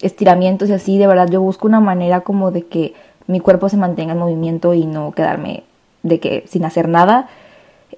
estiramientos 0.00 0.68
y 0.68 0.72
así, 0.72 0.98
de 0.98 1.06
verdad 1.06 1.28
yo 1.30 1.40
busco 1.40 1.66
una 1.66 1.80
manera 1.80 2.20
como 2.20 2.50
de 2.50 2.66
que 2.66 2.94
mi 3.26 3.40
cuerpo 3.40 3.68
se 3.68 3.76
mantenga 3.76 4.12
en 4.12 4.18
movimiento 4.18 4.74
y 4.74 4.84
no 4.84 5.12
quedarme 5.12 5.64
de 6.02 6.20
que 6.20 6.44
sin 6.48 6.64
hacer 6.64 6.88
nada. 6.88 7.28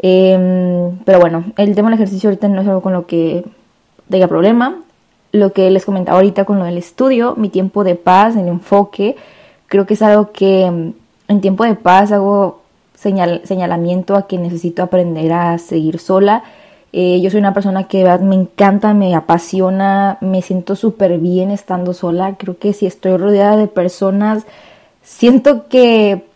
Em, 0.00 0.98
pero 1.04 1.20
bueno, 1.20 1.44
el 1.56 1.74
tema 1.74 1.88
del 1.88 1.98
ejercicio 1.98 2.28
ahorita 2.28 2.48
no 2.48 2.60
es 2.60 2.68
algo 2.68 2.82
con 2.82 2.92
lo 2.92 3.06
que 3.06 3.44
tenga 4.10 4.28
problema. 4.28 4.82
Lo 5.34 5.52
que 5.52 5.68
les 5.68 5.84
comentaba 5.84 6.18
ahorita 6.18 6.44
con 6.44 6.60
lo 6.60 6.64
del 6.64 6.78
estudio, 6.78 7.34
mi 7.36 7.48
tiempo 7.48 7.82
de 7.82 7.96
paz, 7.96 8.36
el 8.36 8.46
enfoque, 8.46 9.16
creo 9.66 9.84
que 9.84 9.94
es 9.94 10.02
algo 10.02 10.30
que 10.30 10.62
em, 10.62 10.92
en 11.26 11.40
tiempo 11.40 11.64
de 11.64 11.74
paz 11.74 12.12
hago 12.12 12.60
señalamiento 12.94 14.14
a 14.14 14.28
que 14.28 14.38
necesito 14.38 14.84
aprender 14.84 15.32
a 15.32 15.58
seguir 15.58 15.98
sola. 15.98 16.44
Eh, 16.92 17.20
yo 17.20 17.32
soy 17.32 17.40
una 17.40 17.52
persona 17.52 17.88
que 17.88 18.04
me 18.20 18.36
encanta, 18.36 18.94
me 18.94 19.12
apasiona, 19.16 20.18
me 20.20 20.40
siento 20.40 20.76
súper 20.76 21.18
bien 21.18 21.50
estando 21.50 21.94
sola. 21.94 22.36
Creo 22.38 22.56
que 22.56 22.72
si 22.72 22.86
estoy 22.86 23.16
rodeada 23.16 23.56
de 23.56 23.66
personas, 23.66 24.44
siento 25.02 25.66
que, 25.66 26.26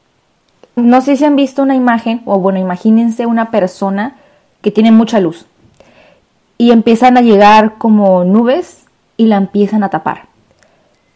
no 0.75 1.03
sé 1.03 1.17
si 1.17 1.25
han 1.25 1.37
visto 1.37 1.63
una 1.63 1.77
imagen, 1.77 2.23
o 2.25 2.41
bueno, 2.41 2.59
imagínense 2.59 3.27
una 3.27 3.53
persona 3.53 4.17
que 4.61 4.73
tiene 4.73 4.91
mucha 4.91 5.21
luz 5.21 5.47
y 6.59 6.73
empiezan 6.73 7.17
a 7.17 7.23
llegar 7.23 7.79
como 7.79 8.25
nubes 8.25 8.88
y 9.19 9.27
la 9.27 9.37
empiezan 9.37 9.85
a 9.85 9.91
tapar. 9.91 10.29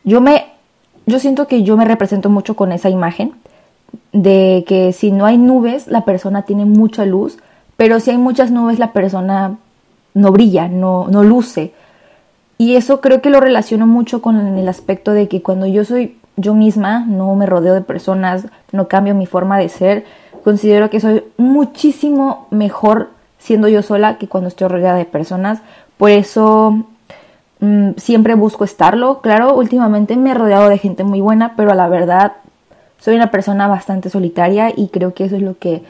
Yo 0.04 0.20
me 0.20 0.52
yo 1.06 1.18
siento 1.18 1.48
que 1.48 1.62
yo 1.62 1.76
me 1.76 1.84
represento 1.84 2.28
mucho 2.30 2.54
con 2.54 2.72
esa 2.72 2.88
imagen 2.88 3.32
de 4.12 4.64
que 4.68 4.92
si 4.92 5.10
no 5.10 5.26
hay 5.26 5.38
nubes, 5.38 5.88
la 5.88 6.04
persona 6.04 6.42
tiene 6.42 6.64
mucha 6.64 7.04
luz, 7.04 7.38
pero 7.76 7.98
si 7.98 8.10
hay 8.10 8.18
muchas 8.18 8.50
nubes, 8.50 8.78
la 8.78 8.92
persona 8.92 9.56
no 10.14 10.32
brilla, 10.32 10.68
no, 10.68 11.08
no 11.08 11.24
luce. 11.24 11.72
Y 12.58 12.76
eso 12.76 13.00
creo 13.00 13.20
que 13.20 13.30
lo 13.30 13.40
relaciono 13.40 13.86
mucho 13.86 14.22
con 14.22 14.36
el 14.36 14.68
aspecto 14.68 15.12
de 15.12 15.26
que 15.26 15.42
cuando 15.42 15.66
yo 15.66 15.84
soy 15.84 16.16
yo 16.36 16.54
misma, 16.54 17.00
no 17.00 17.34
me 17.34 17.46
rodeo 17.46 17.74
de 17.74 17.80
personas, 17.80 18.46
no 18.70 18.88
cambio 18.88 19.14
mi 19.14 19.26
forma 19.26 19.58
de 19.58 19.68
ser, 19.68 20.04
considero 20.44 20.88
que 20.88 21.00
soy 21.00 21.24
muchísimo 21.36 22.46
mejor 22.50 23.10
siendo 23.38 23.68
yo 23.68 23.82
sola 23.82 24.18
que 24.18 24.28
cuando 24.28 24.48
estoy 24.48 24.68
rodeada 24.68 24.98
de 24.98 25.04
personas. 25.04 25.60
Por 25.98 26.10
eso 26.10 26.86
siempre 27.96 28.34
busco 28.34 28.64
estarlo. 28.64 29.20
Claro, 29.20 29.54
últimamente 29.54 30.16
me 30.16 30.30
he 30.30 30.34
rodeado 30.34 30.68
de 30.68 30.78
gente 30.78 31.04
muy 31.04 31.20
buena, 31.20 31.54
pero 31.56 31.70
a 31.70 31.74
la 31.74 31.88
verdad 31.88 32.32
soy 32.98 33.16
una 33.16 33.30
persona 33.30 33.68
bastante 33.68 34.10
solitaria 34.10 34.72
y 34.74 34.88
creo 34.88 35.14
que 35.14 35.24
eso 35.24 35.36
es 35.36 35.42
lo 35.42 35.58
que 35.58 35.82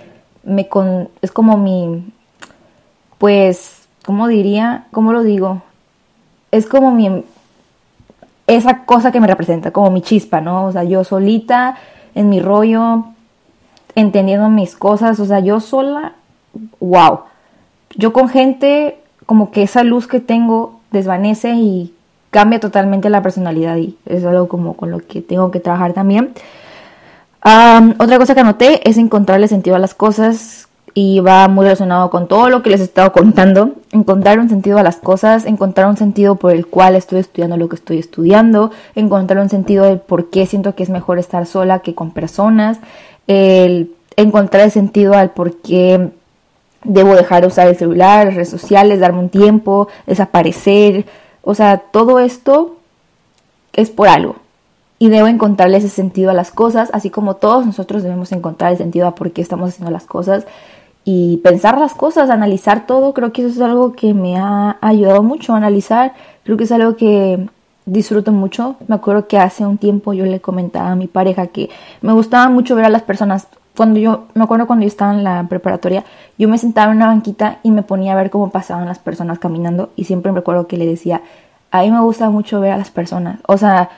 me 0.45 0.69
con 0.69 1.09
es 1.21 1.31
como 1.31 1.57
mi 1.57 2.11
pues 3.19 3.87
cómo 4.05 4.29
diría 4.29 4.87
cómo 4.91 5.13
lo 5.13 5.23
digo 5.23 5.63
es 6.51 6.67
como 6.67 6.91
mi 6.91 7.25
esa 8.47 8.85
cosa 8.85 9.13
que 9.13 9.21
me 9.21 9.27
representa 9.27 9.73
como 9.73 9.91
mi 9.91 10.01
chispa 10.01 10.41
no 10.41 10.65
o 10.65 10.73
sea 10.73 10.85
yo 10.85 11.05
solita 11.05 11.77
en 12.15 12.31
mi 12.31 12.41
rollo 12.41 13.05
entendiendo 13.95 14.49
mis 14.49 14.77
cosas. 14.77 15.21
O 15.21 15.27
sea 15.27 15.41
yo 15.41 15.61
sola 15.61 16.15
wow 16.81 17.21
yo 17.95 18.13
con 18.13 18.29
gente 18.29 18.99
como 19.27 19.51
que 19.51 19.63
esa 19.63 19.85
luz 19.85 20.07
que 20.07 20.21
tengo 20.21 20.81
desvanece 20.93 21.55
y 21.55 21.95
cambia 22.31 22.61
totalmente 22.61 23.11
la 23.11 23.23
personalidad 23.23 23.77
y 23.77 23.97
es 24.07 24.25
algo 24.25 24.49
como 24.49 24.75
con 24.75 24.91
lo 24.91 24.99
que 24.99 25.21
tengo 25.21 25.51
que 25.51 25.61
trabajar 25.61 25.93
también 25.93 26.35
otra 27.99 28.19
cosa 28.19 28.35
que 28.35 28.41
anoté 28.41 28.89
es 28.89 28.99
encontrarle 28.99 29.49
sentido 29.49 29.77
a 29.77 29.79
las 29.79 29.95
cosas 29.95 30.69
y 30.95 31.21
va 31.21 31.49
muy 31.49 31.65
relacionado 31.65 32.11
con 32.11 32.29
todo 32.29 32.51
lo 32.51 32.63
que 32.63 32.71
les 32.71 32.81
he 32.81 32.85
estado 32.85 33.13
contando. 33.13 33.73
Encontrar 33.93 34.39
un 34.39 34.49
sentido 34.49 34.79
a 34.79 34.83
las 34.83 34.97
cosas, 34.97 35.47
encontrar 35.47 35.89
un 35.89 35.97
sentido 35.97 36.37
por 36.37 36.53
el 36.53 36.67
cual 36.67 36.97
estoy 36.97 37.21
estudiando 37.21 37.57
lo 37.57 37.69
que 37.69 37.77
estoy 37.77 37.99
estudiando, 37.99 38.71
encontrar 38.95 39.41
un 39.41 39.49
sentido 39.49 39.85
del 39.87 40.01
por 40.01 40.31
qué 40.31 40.47
siento 40.47 40.75
que 40.75 40.83
es 40.83 40.91
mejor 40.91 41.19
estar 41.19 41.47
sola 41.47 41.81
que 41.81 41.95
con 41.95 42.11
personas, 42.11 42.79
el 43.27 43.93
encontrar 44.17 44.65
el 44.65 44.71
sentido 44.71 45.15
al 45.15 45.31
por 45.31 45.57
qué 45.57 46.11
debo 46.85 47.15
dejar 47.15 47.43
de 47.43 47.49
usar 47.49 47.69
el 47.69 47.77
celular, 47.77 48.29
redes 48.29 48.51
sociales, 48.51 49.01
darme 49.01 49.21
un 49.21 49.29
tiempo, 49.29 49.89
desaparecer. 50.07 51.07
O 51.43 51.55
sea, 51.55 51.79
todo 51.79 52.19
esto 52.19 52.77
es 53.73 53.91
por 53.91 54.09
algo 54.09 54.37
y 54.99 55.09
debo 55.09 55.27
encontrarle 55.27 55.79
ese 55.79 55.89
sentido 55.89 56.31
a 56.31 56.35
las 56.35 56.53
cosas, 56.53 56.91
así 56.93 57.11
como 57.11 57.35
todos 57.35 57.67
nosotros 57.67 58.03
debemos 58.03 58.31
encontrar 58.31 58.73
el 58.73 58.79
sentido 58.79 59.09
a 59.09 59.15
por 59.15 59.33
qué 59.33 59.43
estamos 59.43 59.71
haciendo 59.71 59.91
las 59.91 60.05
cosas 60.05 60.47
y 61.05 61.39
pensar 61.39 61.79
las 61.79 61.95
cosas, 61.95 62.31
analizar 62.31 62.87
todo, 62.87 63.13
creo 63.13 63.33
que 63.33 63.43
eso 63.43 63.51
es 63.51 63.61
algo 63.61 63.93
que 63.93 64.15
me 64.15 64.37
ha 64.37 64.77
ayudado 64.81 65.23
mucho 65.25 65.55
a 65.55 65.57
analizar, 65.57 66.15
creo 66.45 66.57
que 66.57 66.65
es 66.65 66.73
algo 66.73 66.97
que 66.97 67.49
disfruto 67.87 68.33
mucho. 68.33 68.77
Me 68.87 68.95
acuerdo 68.95 69.27
que 69.27 69.39
hace 69.39 69.67
un 69.67 69.79
tiempo 69.79 70.13
yo 70.13 70.25
le 70.25 70.41
comentaba 70.41 70.93
a 70.93 70.97
mi 70.97 71.07
pareja 71.07 71.49
que 71.49 71.71
me 72.01 72.13
gustaba 72.13 72.49
mucho 72.49 72.77
ver 72.77 72.85
a 72.85 72.91
las 72.91 73.03
personas. 73.03 73.49
Cuando 73.77 73.99
yo, 73.99 74.27
me 74.35 74.45
acuerdo 74.45 74.67
cuando 74.67 74.85
yo 74.85 74.89
estaba 74.89 75.13
en 75.13 75.25
la 75.25 75.47
preparatoria, 75.49 76.05
yo 76.37 76.49
me 76.49 76.59
sentaba 76.59 76.93
en 76.93 76.99
una 76.99 77.07
banquita 77.07 77.59
y 77.63 77.71
me 77.71 77.83
ponía 77.83 78.13
a 78.13 78.17
ver 78.17 78.31
cómo 78.31 78.51
pasaban 78.51 78.87
las 78.87 78.99
personas 78.99 79.39
caminando 79.39 79.91
y 79.97 80.05
siempre 80.05 80.31
me 80.31 80.39
recuerdo 80.39 80.67
que 80.67 80.77
le 80.77 80.87
decía, 80.87 81.23
a 81.71 81.83
mí 81.83 81.91
me 81.91 82.01
gusta 82.01 82.29
mucho 82.29 82.61
ver 82.61 82.73
a 82.73 82.77
las 82.77 82.91
personas. 82.91 83.39
O 83.47 83.57
sea, 83.57 83.89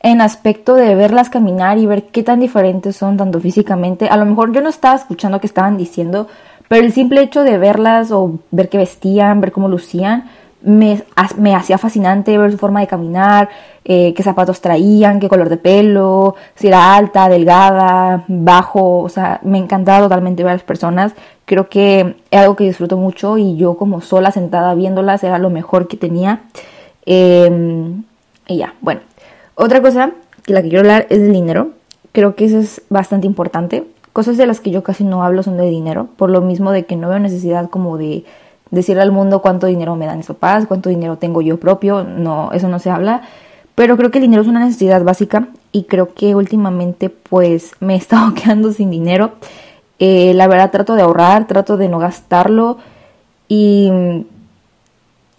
en 0.00 0.20
aspecto 0.20 0.74
de 0.74 0.94
verlas 0.94 1.30
caminar 1.30 1.78
y 1.78 1.86
ver 1.86 2.04
qué 2.08 2.22
tan 2.22 2.40
diferentes 2.40 2.96
son 2.96 3.16
tanto 3.16 3.40
físicamente. 3.40 4.08
A 4.08 4.16
lo 4.16 4.26
mejor 4.26 4.52
yo 4.52 4.60
no 4.60 4.68
estaba 4.68 4.96
escuchando 4.96 5.40
qué 5.40 5.46
estaban 5.46 5.76
diciendo, 5.76 6.26
pero 6.68 6.84
el 6.84 6.92
simple 6.92 7.22
hecho 7.22 7.42
de 7.42 7.56
verlas 7.56 8.10
o 8.10 8.38
ver 8.50 8.68
qué 8.68 8.78
vestían, 8.78 9.40
ver 9.40 9.52
cómo 9.52 9.68
lucían, 9.68 10.28
me, 10.62 11.02
me 11.36 11.54
hacía 11.54 11.78
fascinante 11.78 12.36
ver 12.38 12.52
su 12.52 12.58
forma 12.58 12.80
de 12.80 12.86
caminar, 12.86 13.48
eh, 13.84 14.14
qué 14.14 14.22
zapatos 14.22 14.60
traían, 14.60 15.18
qué 15.18 15.28
color 15.28 15.48
de 15.48 15.56
pelo, 15.56 16.36
si 16.54 16.68
era 16.68 16.94
alta, 16.94 17.28
delgada, 17.28 18.24
bajo, 18.28 19.00
o 19.00 19.08
sea, 19.08 19.40
me 19.42 19.58
encantaba 19.58 20.00
totalmente 20.04 20.42
ver 20.42 20.50
a 20.50 20.54
las 20.54 20.62
personas. 20.62 21.14
Creo 21.44 21.68
que 21.68 22.16
es 22.30 22.40
algo 22.40 22.56
que 22.56 22.64
disfruto 22.64 22.96
mucho 22.96 23.38
y 23.38 23.56
yo 23.56 23.76
como 23.76 24.00
sola 24.00 24.30
sentada 24.30 24.74
viéndolas 24.74 25.24
era 25.24 25.38
lo 25.38 25.50
mejor 25.50 25.88
que 25.88 25.96
tenía. 25.96 26.42
Em, 27.06 28.04
y 28.46 28.58
ya, 28.58 28.74
bueno, 28.80 29.00
otra 29.54 29.82
cosa 29.82 30.12
que 30.44 30.52
la 30.52 30.62
que 30.62 30.68
quiero 30.68 30.80
hablar 30.80 31.06
es 31.10 31.20
del 31.20 31.32
dinero. 31.32 31.70
Creo 32.12 32.34
que 32.36 32.44
eso 32.44 32.58
es 32.58 32.82
bastante 32.88 33.26
importante. 33.26 33.84
Cosas 34.12 34.36
de 34.36 34.46
las 34.46 34.60
que 34.60 34.70
yo 34.70 34.82
casi 34.82 35.04
no 35.04 35.24
hablo 35.24 35.42
son 35.42 35.56
de 35.56 35.68
dinero, 35.68 36.08
por 36.16 36.30
lo 36.30 36.42
mismo 36.42 36.70
de 36.70 36.84
que 36.84 36.96
no 36.96 37.08
veo 37.08 37.18
necesidad 37.18 37.70
como 37.70 37.96
de 37.96 38.24
decirle 38.72 39.02
al 39.02 39.12
mundo 39.12 39.42
cuánto 39.42 39.68
dinero 39.68 39.94
me 39.94 40.06
dan 40.06 40.16
mis 40.16 40.26
papás, 40.26 40.66
cuánto 40.66 40.88
dinero 40.88 41.18
tengo 41.18 41.42
yo 41.42 41.60
propio, 41.60 42.02
no, 42.02 42.50
eso 42.52 42.68
no 42.68 42.80
se 42.80 42.90
habla. 42.90 43.22
Pero 43.76 43.96
creo 43.96 44.10
que 44.10 44.18
el 44.18 44.22
dinero 44.22 44.42
es 44.42 44.48
una 44.48 44.64
necesidad 44.64 45.04
básica 45.04 45.48
y 45.70 45.84
creo 45.84 46.12
que 46.14 46.34
últimamente 46.34 47.10
pues 47.10 47.72
me 47.80 47.94
he 47.94 47.98
estado 47.98 48.34
quedando 48.34 48.72
sin 48.72 48.90
dinero. 48.90 49.32
Eh, 50.00 50.32
la 50.34 50.48
verdad 50.48 50.72
trato 50.72 50.94
de 50.96 51.02
ahorrar, 51.02 51.46
trato 51.46 51.76
de 51.76 51.88
no 51.88 51.98
gastarlo 51.98 52.78
y, 53.46 53.92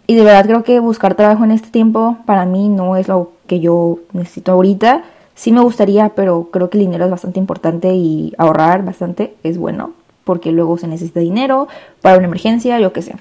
y 0.07 0.15
de 0.15 0.23
verdad 0.23 0.45
creo 0.45 0.63
que 0.63 0.79
buscar 0.79 1.15
trabajo 1.15 1.43
en 1.43 1.51
este 1.51 1.69
tiempo 1.69 2.17
para 2.25 2.45
mí 2.45 2.69
no 2.69 2.95
es 2.95 3.07
lo 3.07 3.31
que 3.47 3.59
yo 3.59 3.99
necesito 4.13 4.53
ahorita. 4.53 5.03
Sí 5.35 5.51
me 5.51 5.61
gustaría, 5.61 6.09
pero 6.09 6.49
creo 6.51 6.69
que 6.69 6.77
el 6.77 6.85
dinero 6.85 7.05
es 7.05 7.11
bastante 7.11 7.39
importante 7.39 7.93
y 7.95 8.33
ahorrar 8.37 8.85
bastante 8.85 9.35
es 9.43 9.57
bueno, 9.57 9.93
porque 10.23 10.51
luego 10.51 10.77
se 10.77 10.87
necesita 10.87 11.19
dinero 11.19 11.67
para 12.01 12.17
una 12.17 12.27
emergencia, 12.27 12.79
yo 12.79 12.93
qué 12.93 13.01
sé. 13.01 13.15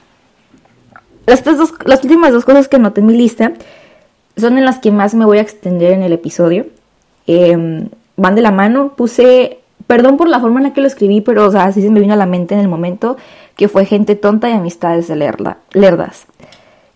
Estas 1.26 1.58
dos, 1.58 1.72
las 1.84 2.02
últimas 2.02 2.32
dos 2.32 2.44
cosas 2.44 2.68
que 2.68 2.76
anoté 2.76 3.00
en 3.00 3.06
mi 3.06 3.16
lista 3.16 3.52
son 4.36 4.58
en 4.58 4.64
las 4.64 4.78
que 4.78 4.90
más 4.90 5.14
me 5.14 5.24
voy 5.24 5.38
a 5.38 5.42
extender 5.42 5.92
en 5.92 6.02
el 6.02 6.12
episodio. 6.12 6.66
Em, 7.26 7.88
van 8.16 8.34
de 8.34 8.42
la 8.42 8.50
mano, 8.50 8.94
puse, 8.96 9.58
perdón 9.86 10.16
por 10.16 10.28
la 10.28 10.40
forma 10.40 10.60
en 10.60 10.64
la 10.64 10.72
que 10.72 10.80
lo 10.80 10.86
escribí, 10.86 11.20
pero 11.20 11.46
o 11.46 11.50
sea, 11.50 11.64
así 11.64 11.82
se 11.82 11.90
me 11.90 12.00
vino 12.00 12.14
a 12.14 12.16
la 12.16 12.26
mente 12.26 12.54
en 12.54 12.60
el 12.60 12.68
momento, 12.68 13.16
que 13.56 13.68
fue 13.68 13.84
gente 13.84 14.16
tonta 14.16 14.48
y 14.48 14.52
amistades 14.52 15.08
de 15.08 15.16
lerdas. 15.16 16.26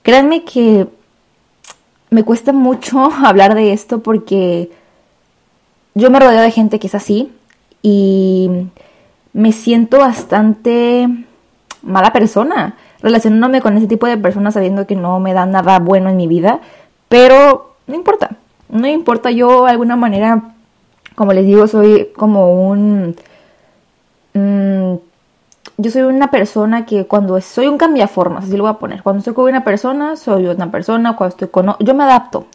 Créanme 0.02 0.44
que 0.44 0.86
me 2.10 2.24
cuesta 2.24 2.52
mucho 2.52 3.10
hablar 3.24 3.54
de 3.54 3.72
esto 3.72 4.00
porque 4.00 4.70
yo 5.94 6.10
me 6.10 6.20
rodeo 6.20 6.40
de 6.40 6.50
gente 6.50 6.78
que 6.78 6.86
es 6.88 6.94
así 6.94 7.32
y 7.82 8.50
me 9.36 9.52
siento 9.52 9.98
bastante 9.98 11.08
mala 11.82 12.10
persona 12.10 12.74
relacionándome 13.02 13.60
con 13.60 13.76
ese 13.76 13.86
tipo 13.86 14.06
de 14.06 14.16
personas 14.16 14.54
sabiendo 14.54 14.86
que 14.86 14.96
no 14.96 15.20
me 15.20 15.34
dan 15.34 15.50
nada 15.50 15.78
bueno 15.78 16.08
en 16.08 16.16
mi 16.16 16.26
vida, 16.26 16.60
pero 17.10 17.74
no 17.86 17.94
importa, 17.94 18.30
no 18.70 18.88
importa, 18.88 19.30
yo 19.30 19.66
de 19.66 19.72
alguna 19.72 19.94
manera, 19.94 20.54
como 21.14 21.34
les 21.34 21.44
digo, 21.44 21.66
soy 21.66 22.08
como 22.16 22.66
un... 22.66 23.14
Mm, 24.32 24.94
yo 25.78 25.90
soy 25.90 26.02
una 26.02 26.30
persona 26.30 26.86
que 26.86 27.06
cuando 27.06 27.38
soy 27.42 27.66
un 27.66 27.76
cambiaformas, 27.76 28.44
así 28.44 28.56
lo 28.56 28.62
voy 28.62 28.70
a 28.70 28.78
poner. 28.78 29.02
Cuando 29.02 29.18
estoy 29.18 29.34
con 29.34 29.44
una 29.44 29.62
persona, 29.62 30.16
soy 30.16 30.46
una 30.46 30.70
persona. 30.70 31.16
Cuando 31.16 31.34
estoy 31.34 31.48
con. 31.48 31.74
Yo 31.80 31.94
me 31.94 32.04
adapto. 32.04 32.46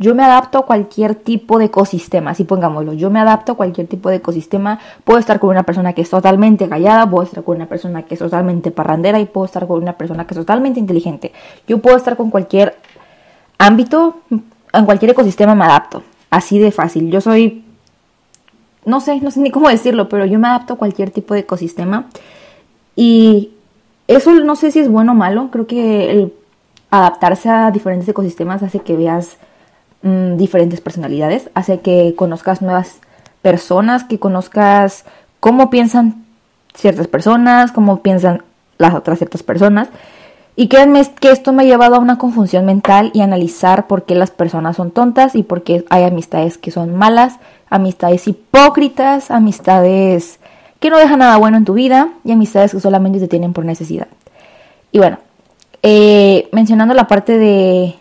Yo 0.00 0.14
me 0.14 0.24
adapto 0.24 0.60
a 0.60 0.64
cualquier 0.64 1.14
tipo 1.14 1.58
de 1.58 1.66
ecosistema, 1.66 2.30
así 2.30 2.44
pongámoslo. 2.44 2.94
Yo 2.94 3.10
me 3.10 3.20
adapto 3.20 3.52
a 3.52 3.54
cualquier 3.54 3.86
tipo 3.86 4.08
de 4.08 4.16
ecosistema. 4.16 4.80
Puedo 5.04 5.18
estar 5.18 5.38
con 5.38 5.50
una 5.50 5.64
persona 5.64 5.92
que 5.92 6.00
es 6.00 6.08
totalmente 6.08 6.70
callada, 6.70 7.08
puedo 7.08 7.22
estar 7.22 7.44
con 7.44 7.56
una 7.56 7.66
persona 7.66 8.04
que 8.04 8.14
es 8.14 8.20
totalmente 8.20 8.70
parrandera 8.70 9.20
y 9.20 9.26
puedo 9.26 9.44
estar 9.44 9.66
con 9.66 9.82
una 9.82 9.92
persona 9.98 10.26
que 10.26 10.32
es 10.32 10.38
totalmente 10.38 10.80
inteligente. 10.80 11.32
Yo 11.68 11.82
puedo 11.82 11.98
estar 11.98 12.16
con 12.16 12.30
cualquier 12.30 12.78
ámbito, 13.58 14.22
en 14.72 14.86
cualquier 14.86 15.10
ecosistema 15.10 15.54
me 15.54 15.66
adapto. 15.66 16.02
Así 16.30 16.58
de 16.58 16.70
fácil. 16.70 17.10
Yo 17.10 17.20
soy. 17.20 17.62
No 18.86 19.02
sé, 19.02 19.20
no 19.20 19.30
sé 19.30 19.40
ni 19.40 19.50
cómo 19.50 19.68
decirlo, 19.68 20.08
pero 20.08 20.24
yo 20.24 20.38
me 20.38 20.48
adapto 20.48 20.72
a 20.72 20.78
cualquier 20.78 21.10
tipo 21.10 21.34
de 21.34 21.40
ecosistema. 21.40 22.06
Y 22.96 23.50
eso 24.08 24.32
no 24.32 24.56
sé 24.56 24.70
si 24.70 24.78
es 24.78 24.88
bueno 24.88 25.12
o 25.12 25.14
malo, 25.14 25.50
creo 25.52 25.66
que 25.66 26.10
el 26.10 26.32
adaptarse 26.90 27.50
a 27.50 27.70
diferentes 27.70 28.08
ecosistemas 28.08 28.62
hace 28.62 28.80
que 28.80 28.96
veas 28.96 29.36
mm, 30.02 30.36
diferentes 30.36 30.80
personalidades, 30.80 31.50
hace 31.54 31.80
que 31.80 32.14
conozcas 32.16 32.62
nuevas 32.62 32.98
personas, 33.42 34.04
que 34.04 34.18
conozcas 34.18 35.04
cómo 35.40 35.70
piensan 35.70 36.24
ciertas 36.74 37.06
personas, 37.08 37.72
cómo 37.72 38.02
piensan 38.02 38.42
las 38.78 38.94
otras 38.94 39.18
ciertas 39.18 39.42
personas. 39.42 39.88
Y 40.56 40.68
créanme 40.68 41.02
que 41.18 41.30
esto 41.30 41.52
me 41.52 41.62
ha 41.62 41.66
llevado 41.66 41.96
a 41.96 42.00
una 42.00 42.18
confusión 42.18 42.66
mental 42.66 43.10
y 43.14 43.22
analizar 43.22 43.86
por 43.86 44.04
qué 44.04 44.14
las 44.14 44.30
personas 44.30 44.76
son 44.76 44.90
tontas 44.90 45.34
y 45.34 45.42
por 45.42 45.62
qué 45.62 45.84
hay 45.88 46.04
amistades 46.04 46.58
que 46.58 46.70
son 46.70 46.94
malas, 46.94 47.38
amistades 47.70 48.28
hipócritas, 48.28 49.30
amistades 49.30 50.38
que 50.80 50.90
no 50.90 50.98
dejan 50.98 51.20
nada 51.20 51.36
bueno 51.36 51.56
en 51.56 51.64
tu 51.64 51.74
vida 51.74 52.10
y 52.24 52.32
amistades 52.32 52.72
que 52.72 52.80
solamente 52.80 53.20
te 53.20 53.28
tienen 53.28 53.52
por 53.52 53.64
necesidad. 53.64 54.08
Y 54.92 54.98
bueno, 54.98 55.18
eh, 55.82 56.48
mencionando 56.52 56.94
la 56.94 57.06
parte 57.06 57.38
de, 57.38 57.94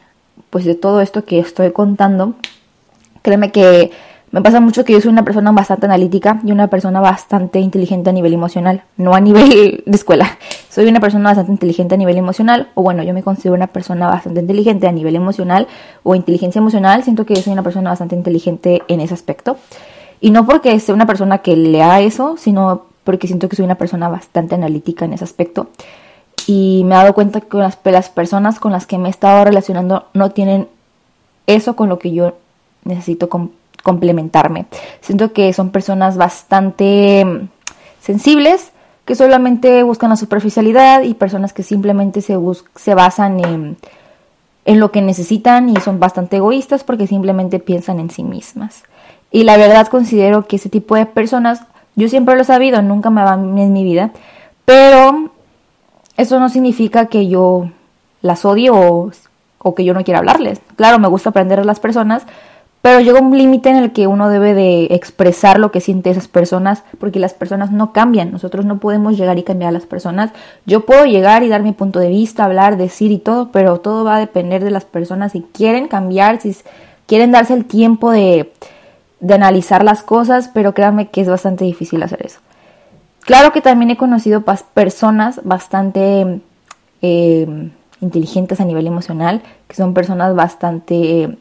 pues 0.49 0.65
de 0.65 0.75
todo 0.75 1.01
esto 1.01 1.25
que 1.25 1.39
estoy 1.39 1.71
contando, 1.71 2.33
créeme 3.21 3.51
que 3.51 3.91
me 4.31 4.41
pasa 4.41 4.59
mucho 4.59 4.85
que 4.85 4.93
yo 4.93 5.01
soy 5.01 5.11
una 5.11 5.23
persona 5.23 5.51
bastante 5.51 5.87
analítica 5.87 6.39
y 6.45 6.51
una 6.51 6.67
persona 6.67 6.99
bastante 6.99 7.59
inteligente 7.59 8.11
a 8.11 8.13
nivel 8.13 8.33
emocional, 8.33 8.83
no 8.95 9.15
a 9.15 9.19
nivel 9.19 9.83
de 9.85 9.95
escuela. 9.95 10.37
Soy 10.69 10.87
una 10.87 10.99
persona 10.99 11.29
bastante 11.29 11.51
inteligente 11.51 11.95
a 11.95 11.97
nivel 11.97 12.17
emocional, 12.17 12.69
o 12.75 12.83
bueno, 12.83 13.01
yo 13.01 13.13
me 13.15 13.23
considero 13.23 13.55
una 13.55 13.67
persona 13.67 14.07
bastante 14.07 14.41
inteligente 14.41 14.87
a 14.87 14.91
nivel 14.91 15.15
emocional 15.15 15.67
o 16.03 16.13
inteligencia 16.13 16.59
emocional. 16.59 17.03
Siento 17.03 17.25
que 17.25 17.35
soy 17.37 17.53
una 17.53 17.63
persona 17.63 17.89
bastante 17.89 18.15
inteligente 18.15 18.83
en 18.87 19.01
ese 19.01 19.15
aspecto. 19.15 19.57
Y 20.21 20.29
no 20.29 20.45
porque 20.45 20.79
sea 20.79 20.93
una 20.93 21.07
persona 21.07 21.39
que 21.39 21.55
lea 21.55 22.01
eso, 22.01 22.35
sino 22.37 22.85
porque 23.03 23.25
siento 23.25 23.49
que 23.49 23.55
soy 23.55 23.65
una 23.65 23.75
persona 23.75 24.09
bastante 24.09 24.53
analítica 24.53 25.05
en 25.05 25.13
ese 25.13 25.23
aspecto. 25.23 25.69
Y 26.51 26.81
me 26.83 26.95
he 26.95 26.97
dado 26.97 27.13
cuenta 27.13 27.41
que 27.41 27.57
las, 27.57 28.09
personas 28.09 28.59
con 28.59 28.71
las 28.71 28.87
que 28.87 28.97
me 28.97 29.07
he 29.07 29.11
estado 29.11 29.45
relacionando 29.45 30.07
no 30.15 30.31
tienen 30.31 30.67
eso 31.45 31.75
con 31.75 31.89
lo 31.89 31.99
que 31.99 32.11
yo 32.11 32.37
necesito 32.85 33.29
complementarme. 33.83 34.65
Siento 34.99 35.31
que 35.31 35.53
son 35.53 35.69
personas 35.69 36.17
bastante 36.17 37.23
mm, 37.23 37.49
sensibles, 38.01 38.71
que 39.05 39.13
solamente 39.13 39.83
buscan 39.83 40.09
la 40.09 40.15
superficialidad 40.15 41.03
y 41.03 41.13
personas 41.13 41.53
que 41.53 41.61
simplemente 41.61 42.23
se, 42.23 42.35
se 42.75 42.95
basan 42.95 43.45
en, 43.45 43.77
en 44.65 44.79
lo 44.79 44.91
que 44.91 45.03
necesitan 45.03 45.69
y 45.69 45.75
son 45.75 45.99
bastante 45.99 46.37
egoístas 46.37 46.83
porque 46.83 47.05
simplemente 47.05 47.59
piensan 47.59 47.99
en 47.99 48.09
sí 48.09 48.23
mismas. 48.23 48.85
Y 49.29 49.43
la 49.43 49.55
verdad 49.55 49.87
considero 49.87 50.47
que 50.47 50.55
ese 50.55 50.69
tipo 50.69 50.95
de 50.95 51.05
personas, 51.05 51.61
yo 51.95 52.09
siempre 52.09 52.33
lo 52.33 52.41
he 52.41 52.45
sabido, 52.45 52.81
nunca 52.81 53.11
me 53.11 53.23
van 53.23 53.55
en 53.59 53.71
mi 53.71 53.83
vida, 53.83 54.09
pero 54.65 55.29
eso 56.19 56.37
no 56.37 56.49
significa 56.49 57.05
que 57.05 57.29
yo 57.29 57.69
las 58.21 58.43
odie 58.43 58.69
o, 58.69 59.09
o 59.57 59.75
que 59.75 59.85
yo 59.85 59.93
no 59.93 60.03
quiera 60.03 60.19
hablarles. 60.19 60.59
Claro, 60.75 60.99
me 60.99 61.07
gusta 61.07 61.29
aprender 61.29 61.61
a 61.61 61.63
las 61.63 61.79
personas, 61.79 62.23
pero 62.81 62.99
llega 62.99 63.21
un 63.21 63.37
límite 63.37 63.69
en 63.69 63.77
el 63.77 63.93
que 63.93 64.05
uno 64.05 64.27
debe 64.27 64.53
de 64.53 64.87
expresar 64.91 65.59
lo 65.59 65.71
que 65.71 65.79
siente 65.79 66.09
esas 66.09 66.27
personas, 66.27 66.83
porque 66.99 67.19
las 67.19 67.33
personas 67.33 67.71
no 67.71 67.93
cambian. 67.93 68.33
Nosotros 68.33 68.65
no 68.65 68.79
podemos 68.79 69.17
llegar 69.17 69.37
y 69.37 69.43
cambiar 69.43 69.69
a 69.69 69.71
las 69.71 69.85
personas. 69.85 70.31
Yo 70.65 70.85
puedo 70.85 71.05
llegar 71.05 71.43
y 71.43 71.47
dar 71.47 71.63
mi 71.63 71.71
punto 71.71 71.99
de 71.99 72.09
vista, 72.09 72.43
hablar, 72.43 72.75
decir 72.75 73.11
y 73.13 73.19
todo, 73.19 73.53
pero 73.53 73.79
todo 73.79 74.03
va 74.03 74.17
a 74.17 74.19
depender 74.19 74.61
de 74.61 74.71
las 74.71 74.83
personas 74.83 75.31
si 75.31 75.41
quieren 75.41 75.87
cambiar, 75.87 76.41
si 76.41 76.53
quieren 77.05 77.31
darse 77.31 77.53
el 77.53 77.63
tiempo 77.63 78.11
de, 78.11 78.51
de 79.21 79.33
analizar 79.33 79.85
las 79.85 80.03
cosas, 80.03 80.49
pero 80.53 80.73
créanme 80.73 81.07
que 81.07 81.21
es 81.21 81.29
bastante 81.29 81.63
difícil 81.63 82.03
hacer 82.03 82.25
eso. 82.25 82.39
Claro 83.29 83.53
que 83.53 83.61
también 83.61 83.91
he 83.91 83.95
conocido 83.95 84.43
personas 84.73 85.41
bastante 85.43 86.41
eh, 87.03 87.69
inteligentes 88.01 88.59
a 88.59 88.65
nivel 88.65 88.87
emocional, 88.87 89.43
que 89.67 89.75
son 89.75 89.93
personas 89.93 90.33
bastante 90.33 91.37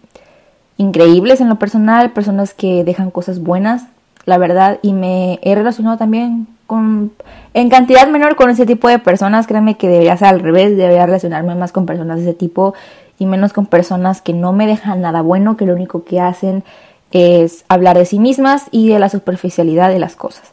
increíbles 0.76 1.40
en 1.40 1.48
lo 1.48 1.58
personal, 1.58 2.10
personas 2.10 2.52
que 2.52 2.84
dejan 2.84 3.10
cosas 3.10 3.42
buenas, 3.42 3.86
la 4.26 4.36
verdad, 4.36 4.78
y 4.82 4.92
me 4.92 5.38
he 5.40 5.54
relacionado 5.54 5.96
también 5.96 6.46
con, 6.66 7.10
en 7.54 7.70
cantidad 7.70 8.06
menor 8.08 8.36
con 8.36 8.50
ese 8.50 8.66
tipo 8.66 8.86
de 8.88 8.98
personas, 8.98 9.46
créanme 9.46 9.78
que 9.78 9.88
debería 9.88 10.18
ser 10.18 10.28
al 10.28 10.40
revés, 10.40 10.76
debería 10.76 11.06
relacionarme 11.06 11.54
más 11.54 11.72
con 11.72 11.86
personas 11.86 12.18
de 12.18 12.24
ese 12.24 12.34
tipo 12.34 12.74
y 13.18 13.24
menos 13.24 13.54
con 13.54 13.64
personas 13.64 14.20
que 14.20 14.34
no 14.34 14.52
me 14.52 14.66
dejan 14.66 15.00
nada 15.00 15.22
bueno, 15.22 15.56
que 15.56 15.64
lo 15.64 15.72
único 15.72 16.04
que 16.04 16.20
hacen 16.20 16.64
es 17.12 17.64
hablar 17.70 17.96
de 17.96 18.04
sí 18.04 18.18
mismas 18.18 18.64
y 18.72 18.90
de 18.90 18.98
la 18.98 19.08
superficialidad 19.08 19.88
de 19.88 20.00
las 20.00 20.16
cosas. 20.16 20.50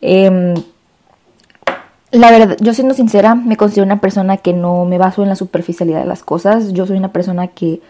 Em, 0.00 0.54
la 2.10 2.30
verdad, 2.30 2.56
yo 2.60 2.72
siendo 2.74 2.94
sincera, 2.94 3.34
me 3.34 3.56
considero 3.56 3.84
una 3.84 4.00
persona 4.00 4.38
que 4.38 4.52
no 4.52 4.84
me 4.84 4.98
baso 4.98 5.22
en 5.22 5.28
la 5.28 5.36
superficialidad 5.36 6.00
de 6.00 6.06
las 6.06 6.22
cosas. 6.22 6.72
Yo 6.72 6.86
soy 6.86 6.96
una 6.96 7.12
persona 7.12 7.48
que 7.48 7.80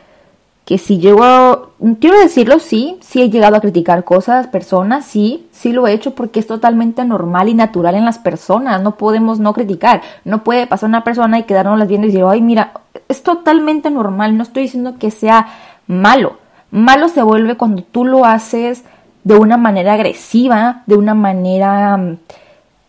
que 0.69 0.77
si 0.77 0.99
llego, 0.99 1.71
quiero 1.99 2.21
decirlo, 2.21 2.59
sí, 2.59 2.99
sí 3.01 3.23
he 3.23 3.31
llegado 3.31 3.57
a 3.57 3.63
criticar 3.63 4.05
cosas, 4.05 4.49
personas, 4.49 5.07
sí, 5.07 5.49
sí 5.51 5.73
lo 5.73 5.87
he 5.87 5.95
hecho 5.95 6.15
porque 6.15 6.41
es 6.41 6.47
totalmente 6.47 7.07
normal 7.07 7.49
y 7.49 7.55
natural 7.55 7.95
en 7.95 8.05
las 8.05 8.19
personas, 8.19 8.83
no 8.83 8.99
podemos 8.99 9.39
no 9.39 9.55
criticar, 9.55 10.03
no 10.27 10.45
puede 10.45 10.67
pasar 10.67 10.91
una 10.91 11.05
persona 11.05 11.39
y 11.39 11.45
quedarnos 11.45 11.79
las 11.79 11.89
viendo 11.89 12.07
y 12.07 12.11
decir, 12.11 12.27
ay, 12.29 12.43
mira, 12.43 12.73
es 13.09 13.23
totalmente 13.23 13.91
normal, 13.91 14.37
no 14.37 14.43
estoy 14.43 14.65
diciendo 14.65 14.97
que 14.99 15.11
sea 15.11 15.47
malo, 15.87 16.37
malo 16.71 17.09
se 17.09 17.23
vuelve 17.23 17.57
cuando 17.57 17.83
tú 17.83 18.05
lo 18.05 18.27
haces 18.27 18.85
de 19.29 19.35
una 19.35 19.59
manera 19.59 19.93
agresiva, 19.93 20.85
de 20.87 20.97
una 20.97 21.13
manera 21.13 21.99
mm, 21.99 22.17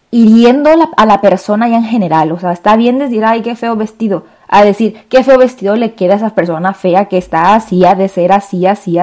hiriendo 0.10 0.70
a 0.96 1.06
la 1.06 1.20
persona 1.20 1.68
ya 1.68 1.76
en 1.76 1.84
general, 1.84 2.32
o 2.32 2.40
sea, 2.40 2.54
está 2.54 2.78
bien 2.78 2.98
decir, 2.98 3.26
ay, 3.26 3.42
qué 3.42 3.58
feo 3.58 3.76
vestido, 3.76 4.24
a 4.48 4.64
decir 4.64 5.04
qué 5.10 5.22
feo 5.22 5.38
vestido 5.38 5.76
le 5.76 5.96
queda 5.96 6.14
a 6.14 6.18
esa 6.18 6.30
persona 6.30 6.74
fea 6.74 7.10
que 7.10 7.18
está 7.18 7.56
así, 7.56 7.84
ha 7.84 7.94
de 7.94 8.08
ser 8.08 8.32
así, 8.32 8.66
así. 8.66 8.98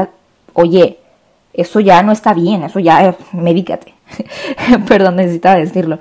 Oye, 0.55 0.99
eso 1.53 1.81
ya 1.81 2.03
no 2.03 2.11
está 2.11 2.33
bien, 2.33 2.63
eso 2.63 2.81
ya, 2.81 3.05
eh, 3.05 3.17
medícate. 3.33 3.93
Perdón, 4.89 5.17
necesitaba 5.17 5.57
decirlo. 5.57 5.99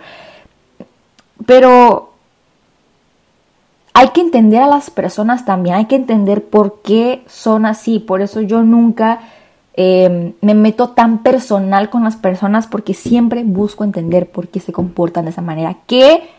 Pero 1.45 2.13
hay 3.93 4.07
que 4.09 4.21
entender 4.21 4.61
a 4.61 4.67
las 4.67 4.89
personas 4.89 5.43
también, 5.43 5.75
hay 5.75 5.85
que 5.85 5.97
entender 5.97 6.45
por 6.45 6.81
qué 6.81 7.23
son 7.27 7.65
así. 7.65 7.99
Por 7.99 8.21
eso 8.21 8.39
yo 8.39 8.63
nunca 8.63 9.19
em, 9.75 10.33
me 10.41 10.53
meto 10.53 10.89
tan 10.89 11.23
personal 11.23 11.89
con 11.89 12.03
las 12.03 12.15
personas 12.15 12.67
porque 12.67 12.93
siempre 12.93 13.43
busco 13.43 13.83
entender 13.83 14.29
por 14.29 14.47
qué 14.47 14.59
se 14.59 14.71
comportan 14.71 15.25
de 15.25 15.31
esa 15.31 15.41
manera. 15.41 15.77
¿Qué, 15.87 16.29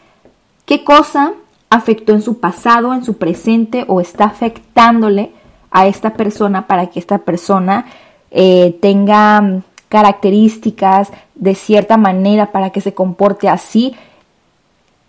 qué 0.64 0.84
cosa 0.84 1.34
afectó 1.70 2.12
en 2.12 2.22
su 2.22 2.38
pasado, 2.38 2.94
en 2.94 3.04
su 3.04 3.18
presente 3.18 3.84
o 3.88 4.00
está 4.00 4.24
afectándole 4.24 5.32
a 5.70 5.86
esta 5.86 6.14
persona 6.14 6.66
para 6.66 6.86
que 6.86 6.98
esta 6.98 7.18
persona 7.18 7.86
eh, 8.30 8.78
tenga 8.80 9.40
mm, 9.40 9.62
características 9.88 11.10
de 11.34 11.54
cierta 11.54 11.96
manera 11.96 12.52
para 12.52 12.70
que 12.70 12.80
se 12.80 12.94
comporte 12.94 13.48
así. 13.48 13.94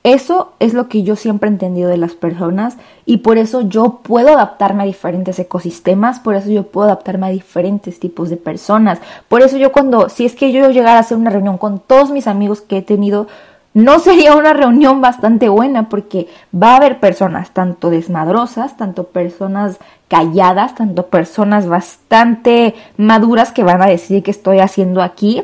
Eso 0.07 0.53
es 0.61 0.73
lo 0.73 0.87
que 0.87 1.03
yo 1.03 1.17
siempre 1.17 1.49
he 1.49 1.51
entendido 1.51 1.89
de 1.89 1.97
las 1.97 2.13
personas 2.13 2.77
y 3.05 3.17
por 3.17 3.37
eso 3.37 3.59
yo 3.59 3.99
puedo 4.03 4.29
adaptarme 4.29 4.83
a 4.83 4.85
diferentes 4.85 5.37
ecosistemas, 5.37 6.21
por 6.21 6.35
eso 6.35 6.49
yo 6.49 6.63
puedo 6.63 6.87
adaptarme 6.87 7.27
a 7.27 7.31
diferentes 7.31 7.99
tipos 7.99 8.29
de 8.29 8.37
personas. 8.37 9.01
Por 9.27 9.41
eso 9.41 9.57
yo 9.57 9.73
cuando, 9.73 10.07
si 10.07 10.25
es 10.25 10.33
que 10.33 10.53
yo 10.53 10.69
llegara 10.69 10.95
a 10.95 10.99
hacer 11.01 11.17
una 11.17 11.29
reunión 11.29 11.57
con 11.57 11.79
todos 11.79 12.09
mis 12.09 12.27
amigos 12.27 12.61
que 12.61 12.77
he 12.77 12.81
tenido 12.81 13.27
no 13.73 13.99
sería 13.99 14.33
una 14.37 14.53
reunión 14.53 15.01
bastante 15.01 15.49
buena 15.49 15.89
porque 15.89 16.29
va 16.55 16.71
a 16.71 16.77
haber 16.77 17.01
personas 17.01 17.51
tanto 17.51 17.89
desmadrosas, 17.89 18.77
tanto 18.77 19.07
personas 19.07 19.77
calladas, 20.07 20.73
tanto 20.75 21.07
personas 21.07 21.67
bastante 21.67 22.75
maduras 22.95 23.51
que 23.51 23.63
van 23.63 23.81
a 23.81 23.87
decir 23.87 24.23
qué 24.23 24.31
estoy 24.31 24.59
haciendo 24.59 25.01
aquí. 25.01 25.43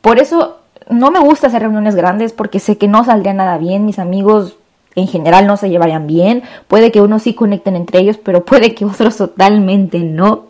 Por 0.00 0.18
eso 0.18 0.63
no 0.88 1.10
me 1.10 1.20
gusta 1.20 1.46
hacer 1.46 1.62
reuniones 1.62 1.94
grandes 1.94 2.32
porque 2.32 2.58
sé 2.58 2.78
que 2.78 2.88
no 2.88 3.04
saldría 3.04 3.34
nada 3.34 3.58
bien, 3.58 3.86
mis 3.86 3.98
amigos 3.98 4.56
en 4.94 5.08
general 5.08 5.46
no 5.46 5.56
se 5.56 5.70
llevarían 5.70 6.06
bien, 6.06 6.42
puede 6.68 6.92
que 6.92 7.00
unos 7.00 7.22
sí 7.22 7.34
conecten 7.34 7.76
entre 7.76 8.00
ellos, 8.00 8.16
pero 8.16 8.44
puede 8.44 8.74
que 8.74 8.84
otros 8.84 9.16
totalmente 9.16 9.98
no. 10.00 10.44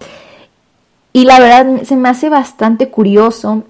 Y 1.12 1.24
la 1.24 1.38
verdad 1.38 1.82
se 1.84 1.96
me 1.96 2.08
hace 2.08 2.28
bastante 2.28 2.90
curioso 2.90 3.62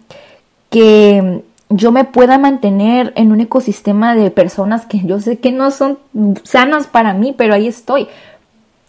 que 0.71 1.43
yo 1.69 1.93
me 1.93 2.05
pueda 2.05 2.39
mantener 2.39 3.13
en 3.17 3.33
un 3.33 3.41
ecosistema 3.41 4.15
de 4.15 4.31
personas 4.31 4.87
que 4.87 5.01
yo 5.05 5.21
sé 5.21 5.39
que 5.39 5.53
no 5.53 5.71
son 5.71 5.99
sanas 6.43 6.87
para 6.87 7.15
mí, 7.15 7.35
pero 7.37 7.55
ahí 7.55 7.67
estoy. 7.67 8.09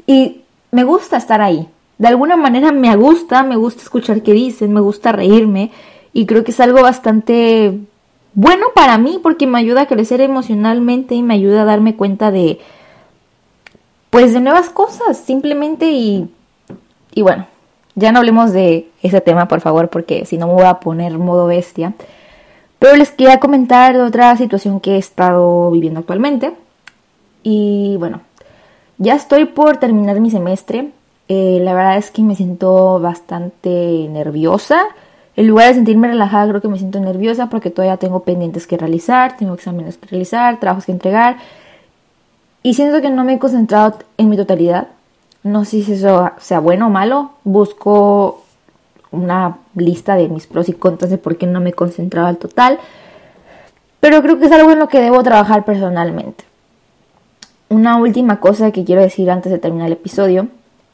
Y 0.08 0.42
me 0.72 0.84
gusta 0.84 1.18
estar 1.18 1.42
ahí. 1.42 1.68
De 1.98 2.08
alguna 2.08 2.36
manera 2.36 2.72
me 2.72 2.96
gusta, 2.96 3.44
me 3.44 3.56
gusta 3.56 3.82
escuchar 3.82 4.22
qué 4.22 4.34
dicen, 4.34 4.74
me 4.74 4.82
gusta 4.82 5.12
reírme 5.12 5.72
y 6.16 6.26
creo 6.26 6.46
que 6.46 6.52
es 6.52 6.60
algo 6.62 6.82
bastante 6.82 7.78
bueno 8.34 8.68
para 8.74 8.98
mí 8.98 9.20
porque 9.22 9.46
me 9.46 9.60
ayuda 9.60 9.82
a 9.82 9.88
crecer 9.88 10.22
emocionalmente 10.22 11.14
y 11.14 11.22
me 11.22 11.34
ayuda 11.36 11.62
a 11.62 11.66
darme 11.66 11.96
cuenta 11.96 12.32
de 12.32 12.60
pues 14.10 14.34
de 14.34 14.40
nuevas 14.40 14.70
cosas, 14.70 15.18
simplemente 15.18 15.92
y 15.92 16.30
y 17.14 17.22
bueno, 17.22 17.48
ya 17.96 18.12
no 18.12 18.20
hablemos 18.20 18.52
de 18.52 18.90
ese 19.02 19.22
tema, 19.22 19.48
por 19.48 19.62
favor, 19.62 19.90
porque 19.90 20.26
si 20.26 20.38
no 20.38 20.48
me 20.48 20.54
voy 20.54 20.66
a 20.66 20.80
poner 20.80 21.18
modo 21.18 21.48
bestia. 21.48 21.94
Pero 22.80 22.98
les 22.98 23.12
quería 23.12 23.40
comentar 23.40 23.96
otra 23.98 24.36
situación 24.38 24.82
que 24.82 24.96
he 24.96 24.98
estado 24.98 25.72
viviendo 25.72 26.02
actualmente. 26.02 26.54
Y 27.42 27.96
bueno, 27.98 28.22
ya 28.98 29.16
estoy 29.16 29.46
por 29.46 29.78
terminar 29.78 30.20
mi 30.20 30.30
semestre. 30.30 30.92
Eh, 31.30 31.60
la 31.62 31.74
verdad 31.74 31.98
es 31.98 32.12
que 32.12 32.22
me 32.22 32.36
siento 32.36 33.00
bastante 33.00 34.08
nerviosa. 34.10 34.84
En 35.38 35.48
lugar 35.48 35.68
de 35.68 35.74
sentirme 35.76 36.08
relajada, 36.08 36.48
creo 36.48 36.62
que 36.62 36.68
me 36.70 36.78
siento 36.78 37.00
nerviosa 37.00 37.50
porque 37.50 37.70
todavía 37.70 37.98
tengo 37.98 38.22
pendientes 38.22 38.68
que 38.68 38.78
realizar, 38.78 39.36
tengo 39.38 39.54
exámenes 39.54 39.98
que 39.98 40.08
realizar, 40.08 40.60
trabajos 40.60 40.86
que 40.86 40.94
entregar. 40.94 41.38
Y 42.64 42.74
siento 42.74 43.02
que 43.02 43.10
no 43.10 43.24
me 43.24 43.34
he 43.34 43.40
concentrado 43.40 44.00
en 44.18 44.30
mi 44.30 44.38
totalidad. 44.38 44.88
No 45.44 45.66
sé 45.66 45.84
si 45.84 45.94
eso 45.94 46.32
sea 46.40 46.60
bueno 46.60 46.88
o 46.88 46.90
malo. 46.90 47.32
Busco 47.44 48.44
una 49.12 49.58
lista 49.76 50.16
de 50.16 50.30
mis 50.30 50.48
pros 50.48 50.70
y 50.70 50.74
contras 50.74 51.12
de 51.12 51.18
por 51.18 51.38
qué 51.38 51.48
no 51.48 51.60
me 51.60 51.72
he 51.72 51.74
concentrado 51.74 52.28
al 52.28 52.38
total. 52.38 52.80
Pero 54.00 54.22
creo 54.22 54.40
que 54.40 54.46
es 54.46 54.52
algo 54.52 54.72
en 54.72 54.80
lo 54.80 54.88
que 54.88 55.02
debo 55.02 55.22
trabajar 55.22 55.66
personalmente. 55.66 56.46
Una 57.70 57.98
última 57.98 58.40
cosa 58.40 58.72
que 58.72 58.86
quiero 58.86 59.02
decir 59.02 59.30
antes 59.30 59.52
de 59.52 59.60
terminar 59.60 59.88
el 59.88 59.94
episodio 59.94 60.48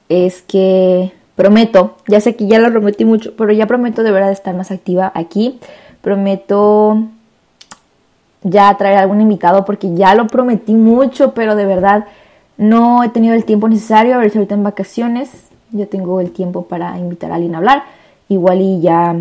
es 0.10 0.42
que 0.42 1.14
prometo, 1.42 1.96
ya 2.08 2.22
sé 2.22 2.36
que 2.36 2.46
ya 2.46 2.60
lo 2.60 2.70
prometí 2.70 3.04
mucho, 3.04 3.36
pero 3.36 3.52
ya 3.52 3.66
prometo 3.66 4.04
de 4.04 4.12
verdad 4.12 4.32
estar 4.32 4.54
más 4.54 4.70
activa 4.70 5.12
aquí. 5.16 5.60
Prometo 6.02 7.00
ya 8.44 8.78
traer 8.78 9.00
algún 9.00 9.22
invitado 9.22 9.66
porque 9.66 9.96
ya 9.96 10.14
lo 10.14 10.28
prometí 10.28 10.74
mucho, 10.74 11.34
pero 11.34 11.56
de 11.56 11.66
verdad 11.66 12.06
no 12.58 13.04
he 13.04 13.10
tenido 13.10 13.34
el 13.34 13.44
tiempo 13.44 13.68
necesario. 13.68 14.14
A 14.14 14.18
ver 14.20 14.30
si 14.30 14.38
ahorita 14.38 14.54
en 14.54 14.64
vacaciones 14.64 15.32
yo 15.72 15.88
tengo 15.88 16.22
el 16.22 16.30
tiempo 16.30 16.66
para 16.66 17.00
invitar 17.00 17.32
a 17.32 17.36
alguien 17.36 17.56
a 17.56 17.58
hablar. 17.58 17.84
Igual 18.30 18.62
y 18.62 18.82
ya 18.82 19.16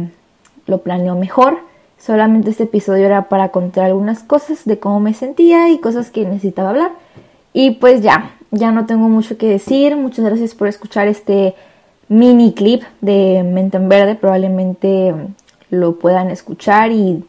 lo 0.67 0.79
planeo 0.83 1.17
mejor. 1.17 1.61
Solamente 1.97 2.51
este 2.51 2.65
episodio 2.65 3.07
era 3.07 3.31
para 3.31 3.49
contar 3.49 3.85
algunas 3.85 4.23
cosas 4.23 4.67
de 4.67 4.79
cómo 4.79 5.01
me 5.01 5.15
sentía 5.15 5.71
y 5.71 5.79
cosas 5.79 6.11
que 6.11 6.27
necesitaba 6.27 6.69
hablar. 6.69 6.91
Y 7.55 7.73
pues 7.73 8.03
ya, 8.03 8.33
ya 8.51 8.73
no 8.73 8.85
tengo 8.85 9.09
mucho 9.09 9.39
que 9.39 9.49
decir. 9.49 9.97
Muchas 9.97 10.27
gracias 10.27 10.55
por 10.55 10.69
escuchar 10.69 11.09
este 11.09 11.55
mini 12.11 12.53
clip 12.53 12.83
de 13.01 13.42
Mente 13.42 13.79
en 13.79 13.88
Verde. 13.88 14.16
Probablemente 14.16 15.14
lo 15.70 15.99
puedan 15.99 16.31
escuchar 16.31 16.92
y 16.92 17.25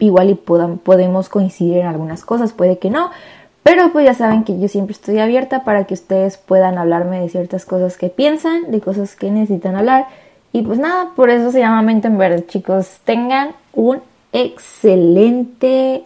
igual 0.00 0.30
y 0.30 0.34
podemos 0.34 1.28
coincidir 1.28 1.76
en 1.76 1.86
algunas 1.86 2.24
cosas, 2.24 2.52
puede 2.52 2.78
que 2.78 2.90
no. 2.90 3.12
Pero 3.62 3.92
pues 3.92 4.04
ya 4.04 4.14
saben 4.14 4.42
que 4.42 4.58
yo 4.58 4.66
siempre 4.66 4.92
estoy 4.92 5.20
abierta 5.20 5.62
para 5.62 5.84
que 5.84 5.94
ustedes 5.94 6.36
puedan 6.36 6.78
hablarme 6.78 7.20
de 7.20 7.28
ciertas 7.28 7.64
cosas 7.64 7.96
que 7.96 8.08
piensan, 8.08 8.72
de 8.72 8.80
cosas 8.80 9.14
que 9.14 9.30
necesitan 9.30 9.76
hablar. 9.76 10.08
Y 10.52 10.62
pues 10.62 10.80
nada, 10.80 11.12
por 11.14 11.30
eso 11.30 11.52
se 11.52 11.60
llama 11.60 11.82
Mente 11.82 12.08
en 12.08 12.18
Verde, 12.18 12.44
chicos. 12.46 12.98
Tengan 13.04 13.50
un 13.72 14.00
excelente 14.32 16.04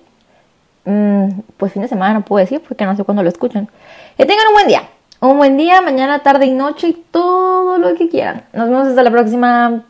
Mm, 0.84 1.42
pues 1.56 1.72
fin 1.72 1.82
de 1.82 1.88
semana 1.88 2.14
no 2.14 2.24
puedo 2.24 2.40
decir 2.40 2.62
porque 2.66 2.84
no 2.84 2.96
sé 2.96 3.04
cuándo 3.04 3.22
lo 3.22 3.28
escuchan. 3.28 3.68
Que 4.16 4.26
tengan 4.26 4.48
un 4.48 4.54
buen 4.54 4.66
día. 4.66 4.82
Un 5.22 5.36
buen 5.36 5.58
día, 5.58 5.82
mañana, 5.82 6.20
tarde 6.20 6.46
y 6.46 6.52
noche 6.52 6.88
y 6.88 6.92
todo 6.94 7.76
lo 7.76 7.94
que 7.94 8.08
quieran. 8.08 8.44
Nos 8.54 8.70
vemos 8.70 8.88
hasta 8.88 9.02
la 9.02 9.10
próxima. 9.10 9.84